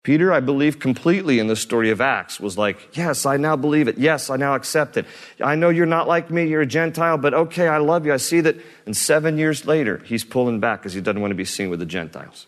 Peter, 0.04 0.34
I 0.34 0.42
believe 0.42 0.80
completely 0.80 1.39
in 1.39 1.48
the 1.48 1.56
story 1.56 1.89
of 1.89 2.02
Acts, 2.02 2.38
was 2.38 2.58
like, 2.58 2.96
Yes, 2.96 3.26
I 3.26 3.38
now 3.38 3.56
believe 3.56 3.88
it. 3.88 3.98
Yes, 3.98 4.30
I 4.30 4.36
now 4.36 4.54
accept 4.54 4.98
it. 4.98 5.06
I 5.42 5.56
know 5.56 5.70
you're 5.70 5.86
not 5.86 6.10
like 6.10 6.30
me, 6.30 6.46
you're 6.46 6.62
a 6.62 6.66
Gentile, 6.66 7.18
but 7.18 7.34
okay, 7.34 7.70
I 7.70 7.78
love 7.78 8.06
you. 8.06 8.13
I 8.13 8.18
see 8.18 8.42
that. 8.42 8.58
And 8.86 8.96
seven 8.96 9.38
years 9.38 9.66
later, 9.66 10.00
he's 10.00 10.26
pulling 10.26 10.60
back 10.60 10.82
because 10.82 10.94
he 10.94 11.00
doesn't 11.00 11.22
want 11.22 11.32
to 11.32 11.36
be 11.36 11.46
seen 11.46 11.70
with 11.70 11.80
the 11.80 11.86
Gentiles. 11.86 12.48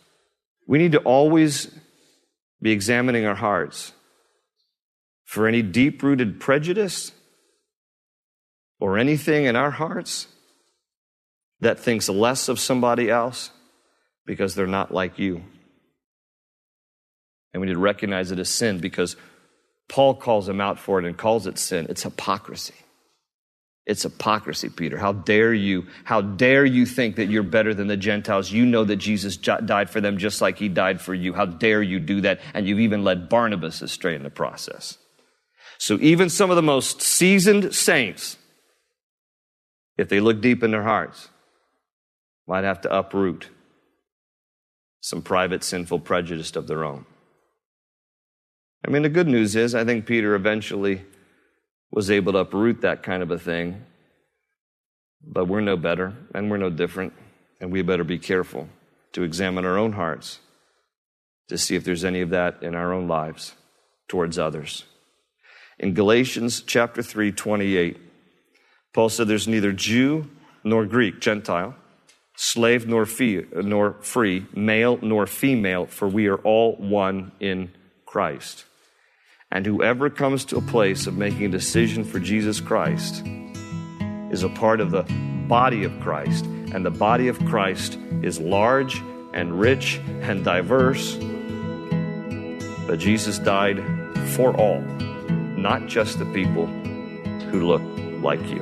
We 0.68 0.78
need 0.78 0.92
to 0.92 1.00
always 1.00 1.74
be 2.62 2.72
examining 2.72 3.26
our 3.26 3.36
hearts 3.36 3.94
for 5.24 5.48
any 5.48 5.62
deep 5.62 6.04
rooted 6.04 6.42
prejudice 6.42 7.14
or 8.82 8.98
anything 8.98 9.46
in 9.46 9.56
our 9.56 9.72
hearts 9.72 10.28
that 11.62 11.80
thinks 11.80 12.10
less 12.10 12.50
of 12.50 12.60
somebody 12.60 13.10
else 13.10 13.50
because 14.26 14.56
they're 14.56 14.68
not 14.68 14.94
like 14.94 15.18
you. 15.18 15.44
And 17.56 17.62
we 17.62 17.68
need 17.68 17.76
to 17.76 17.80
recognize 17.80 18.32
it 18.32 18.40
as 18.40 18.50
sin 18.50 18.80
because 18.80 19.16
Paul 19.88 20.14
calls 20.14 20.46
them 20.46 20.60
out 20.60 20.78
for 20.78 21.00
it 21.00 21.06
and 21.06 21.16
calls 21.16 21.48
it 21.48 21.58
sin. 21.58 21.86
It's 21.88 22.04
hypocrisy. 22.04 22.74
It's 23.86 24.04
hypocrisy, 24.04 24.68
Peter. 24.68 24.98
How 24.98 25.14
dare 25.14 25.54
you? 25.54 25.88
How 26.04 26.20
dare 26.20 26.66
you 26.66 26.86
think 26.86 27.16
that 27.16 27.30
you're 27.30 27.44
better 27.44 27.74
than 27.74 27.88
the 27.88 27.96
Gentiles? 27.96 28.52
You 28.52 28.66
know 28.66 28.84
that 28.84 28.98
Jesus 28.98 29.38
died 29.38 29.90
for 29.90 30.02
them 30.02 30.18
just 30.18 30.42
like 30.42 30.58
he 30.58 30.68
died 30.68 31.00
for 31.00 31.14
you. 31.14 31.32
How 31.32 31.46
dare 31.46 31.82
you 31.82 32.02
do 32.02 32.20
that? 32.22 32.42
And 32.54 32.68
you've 32.68 32.82
even 32.82 33.06
led 33.06 33.30
Barnabas 33.30 33.82
astray 33.82 34.16
in 34.16 34.24
the 34.24 34.30
process. 34.30 34.98
So 35.78 35.98
even 36.02 36.30
some 36.30 36.50
of 36.50 36.58
the 36.58 36.62
most 36.62 37.02
seasoned 37.02 37.74
saints, 37.74 38.36
if 39.98 40.10
they 40.10 40.20
look 40.20 40.42
deep 40.42 40.62
in 40.62 40.72
their 40.72 40.84
hearts, 40.84 41.30
might 42.46 42.66
have 42.66 42.82
to 42.82 42.94
uproot 42.94 43.48
some 45.00 45.22
private 45.22 45.64
sinful 45.64 46.00
prejudice 46.00 46.54
of 46.58 46.68
their 46.68 46.84
own. 46.84 47.06
I 48.86 48.92
mean, 48.92 49.02
the 49.02 49.10
good 49.10 49.28
news 49.28 49.56
is, 49.56 49.74
I 49.74 49.84
think 49.84 50.06
Peter 50.06 50.36
eventually 50.36 51.02
was 51.92 52.12
able 52.12 52.34
to 52.34 52.40
uproot 52.40 52.82
that 52.82 53.02
kind 53.02 53.24
of 53.24 53.32
a 53.32 53.40
thing, 53.40 53.84
but 55.26 55.46
we're 55.46 55.62
no 55.62 55.76
better 55.76 56.14
and 56.36 56.52
we're 56.52 56.58
no 56.58 56.70
different, 56.70 57.14
and 57.60 57.72
we 57.72 57.82
better 57.82 58.04
be 58.04 58.20
careful 58.20 58.70
to 59.14 59.24
examine 59.24 59.66
our 59.66 59.78
own 59.78 59.94
hearts 59.94 60.40
to 61.48 61.58
see 61.58 61.76
if 61.76 61.84
there's 61.84 62.06
any 62.06 62.22
of 62.22 62.30
that 62.30 62.62
in 62.62 62.76
our 62.76 62.94
own 62.94 63.08
lives 63.08 63.56
towards 64.08 64.38
others. 64.38 64.84
In 65.80 65.96
Galatians 65.96 66.62
chapter 66.62 67.02
3, 67.02 67.32
28, 67.32 67.98
Paul 68.94 69.10
said 69.10 69.28
there's 69.28 69.48
neither 69.48 69.72
Jew 69.72 70.30
nor 70.64 70.86
Greek, 70.86 71.20
Gentile, 71.22 71.76
slave 72.36 72.88
nor, 72.88 73.08
fee, 73.08 73.46
nor 73.52 73.94
free, 74.02 74.46
male 74.54 75.00
nor 75.02 75.26
female, 75.26 75.88
for 75.88 76.08
we 76.08 76.28
are 76.28 76.38
all 76.38 76.76
one 76.76 77.32
in 77.40 77.72
Christ. 78.06 78.66
And 79.56 79.66
whoever 79.66 80.10
comes 80.10 80.44
to 80.46 80.58
a 80.58 80.62
place 80.62 81.08
of 81.08 81.16
making 81.16 81.46
a 81.46 81.48
decision 81.48 82.04
for 82.04 82.20
Jesus 82.20 82.60
Christ 82.60 83.26
is 84.30 84.44
a 84.44 84.50
part 84.50 84.82
of 84.82 84.92
the 84.92 85.04
body 85.48 85.86
of 85.86 85.98
Christ. 86.02 86.44
And 86.74 86.86
the 86.86 86.92
body 86.92 87.30
of 87.30 87.40
Christ 87.46 87.98
is 88.22 88.38
large 88.38 89.02
and 89.32 89.58
rich 89.58 90.02
and 90.24 90.44
diverse. 90.44 91.16
But 92.86 93.00
Jesus 93.00 93.40
died 93.40 93.82
for 94.32 94.54
all 94.58 94.82
not 94.82 95.88
just 95.88 96.20
the 96.20 96.26
people 96.34 96.66
who 97.48 97.66
look 97.66 97.82
like 98.22 98.46
you. 98.50 98.62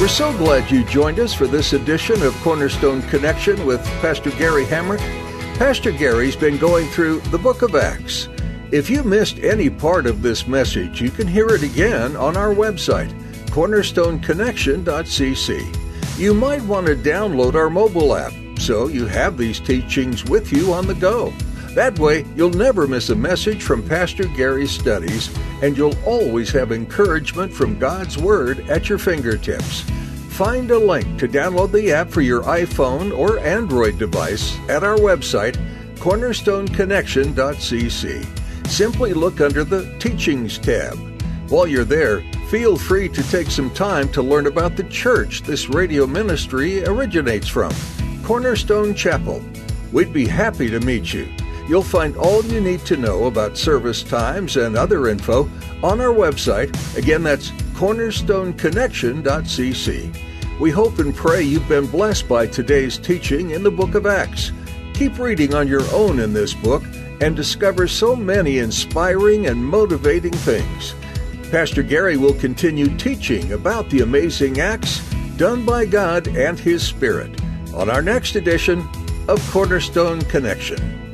We're 0.00 0.08
so 0.08 0.36
glad 0.36 0.70
you 0.70 0.84
joined 0.84 1.18
us 1.18 1.32
for 1.32 1.46
this 1.46 1.72
edition 1.72 2.22
of 2.22 2.34
Cornerstone 2.42 3.02
Connection 3.02 3.64
with 3.64 3.82
Pastor 4.02 4.30
Gary 4.30 4.64
Hamrick. 4.64 5.00
Pastor 5.58 5.90
Gary's 5.90 6.36
been 6.36 6.58
going 6.58 6.86
through 6.88 7.20
the 7.20 7.38
book 7.38 7.62
of 7.62 7.74
Acts. 7.74 8.28
If 8.70 8.90
you 8.90 9.02
missed 9.04 9.38
any 9.38 9.70
part 9.70 10.06
of 10.06 10.22
this 10.22 10.46
message, 10.46 11.00
you 11.00 11.10
can 11.10 11.26
hear 11.26 11.48
it 11.48 11.62
again 11.62 12.14
on 12.16 12.36
our 12.36 12.54
website 12.54 13.10
cornerstoneconnection.cc. 13.56 16.18
You 16.18 16.34
might 16.34 16.62
want 16.62 16.86
to 16.88 16.94
download 16.94 17.54
our 17.54 17.70
mobile 17.70 18.14
app 18.14 18.34
so 18.58 18.88
you 18.88 19.06
have 19.06 19.38
these 19.38 19.60
teachings 19.60 20.26
with 20.26 20.52
you 20.52 20.74
on 20.74 20.86
the 20.86 20.94
go. 20.94 21.32
That 21.76 21.98
way, 21.98 22.24
you'll 22.34 22.48
never 22.48 22.86
miss 22.86 23.10
a 23.10 23.14
message 23.14 23.62
from 23.62 23.86
Pastor 23.86 24.24
Gary's 24.28 24.70
studies, 24.70 25.28
and 25.62 25.76
you'll 25.76 25.98
always 26.06 26.50
have 26.52 26.72
encouragement 26.72 27.52
from 27.52 27.78
God's 27.78 28.16
Word 28.16 28.60
at 28.70 28.88
your 28.88 28.96
fingertips. 28.96 29.82
Find 30.30 30.70
a 30.70 30.78
link 30.78 31.18
to 31.18 31.28
download 31.28 31.72
the 31.72 31.92
app 31.92 32.08
for 32.08 32.22
your 32.22 32.44
iPhone 32.44 33.14
or 33.14 33.38
Android 33.40 33.98
device 33.98 34.58
at 34.70 34.84
our 34.84 34.96
website, 34.96 35.58
cornerstoneconnection.cc. 35.96 38.66
Simply 38.66 39.12
look 39.12 39.42
under 39.42 39.62
the 39.62 39.94
Teachings 39.98 40.56
tab. 40.56 40.96
While 41.50 41.66
you're 41.66 41.84
there, 41.84 42.22
feel 42.48 42.78
free 42.78 43.10
to 43.10 43.30
take 43.30 43.50
some 43.50 43.68
time 43.68 44.08
to 44.12 44.22
learn 44.22 44.46
about 44.46 44.76
the 44.76 44.84
church 44.84 45.42
this 45.42 45.68
radio 45.68 46.06
ministry 46.06 46.82
originates 46.86 47.48
from, 47.48 47.74
Cornerstone 48.24 48.94
Chapel. 48.94 49.44
We'd 49.92 50.14
be 50.14 50.26
happy 50.26 50.70
to 50.70 50.80
meet 50.80 51.12
you. 51.12 51.28
You'll 51.68 51.82
find 51.82 52.16
all 52.16 52.44
you 52.44 52.60
need 52.60 52.86
to 52.86 52.96
know 52.96 53.26
about 53.26 53.56
service 53.56 54.04
times 54.04 54.56
and 54.56 54.76
other 54.76 55.08
info 55.08 55.50
on 55.82 56.00
our 56.00 56.14
website. 56.14 56.72
Again, 56.96 57.24
that's 57.24 57.50
cornerstoneconnection.cc. 57.74 60.60
We 60.60 60.70
hope 60.70 61.00
and 61.00 61.14
pray 61.14 61.42
you've 61.42 61.68
been 61.68 61.86
blessed 61.86 62.26
by 62.28 62.46
today's 62.46 62.96
teaching 62.96 63.50
in 63.50 63.62
the 63.62 63.70
book 63.70 63.94
of 63.94 64.06
Acts. 64.06 64.52
Keep 64.94 65.18
reading 65.18 65.52
on 65.54 65.68
your 65.68 65.82
own 65.92 66.18
in 66.20 66.32
this 66.32 66.54
book 66.54 66.82
and 67.20 67.36
discover 67.36 67.86
so 67.88 68.16
many 68.16 68.58
inspiring 68.58 69.46
and 69.46 69.62
motivating 69.62 70.32
things. 70.32 70.94
Pastor 71.50 71.82
Gary 71.82 72.16
will 72.16 72.32
continue 72.34 72.96
teaching 72.96 73.52
about 73.52 73.90
the 73.90 74.00
amazing 74.00 74.60
acts 74.60 75.00
done 75.36 75.66
by 75.66 75.84
God 75.84 76.28
and 76.28 76.58
His 76.58 76.82
Spirit 76.82 77.38
on 77.74 77.90
our 77.90 78.02
next 78.02 78.36
edition 78.36 78.88
of 79.28 79.46
Cornerstone 79.50 80.22
Connection. 80.22 81.05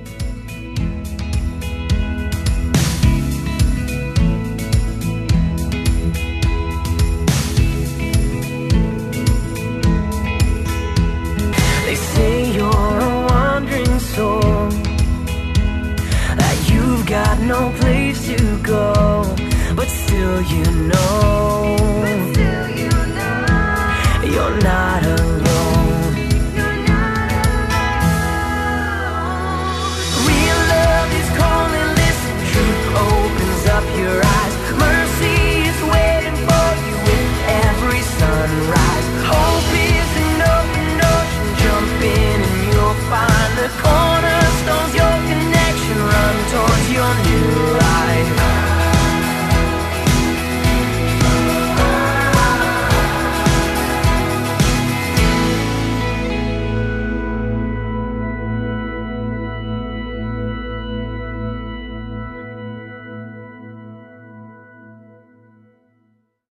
do 20.23 20.41
you 20.43 20.63
know? 20.71 21.72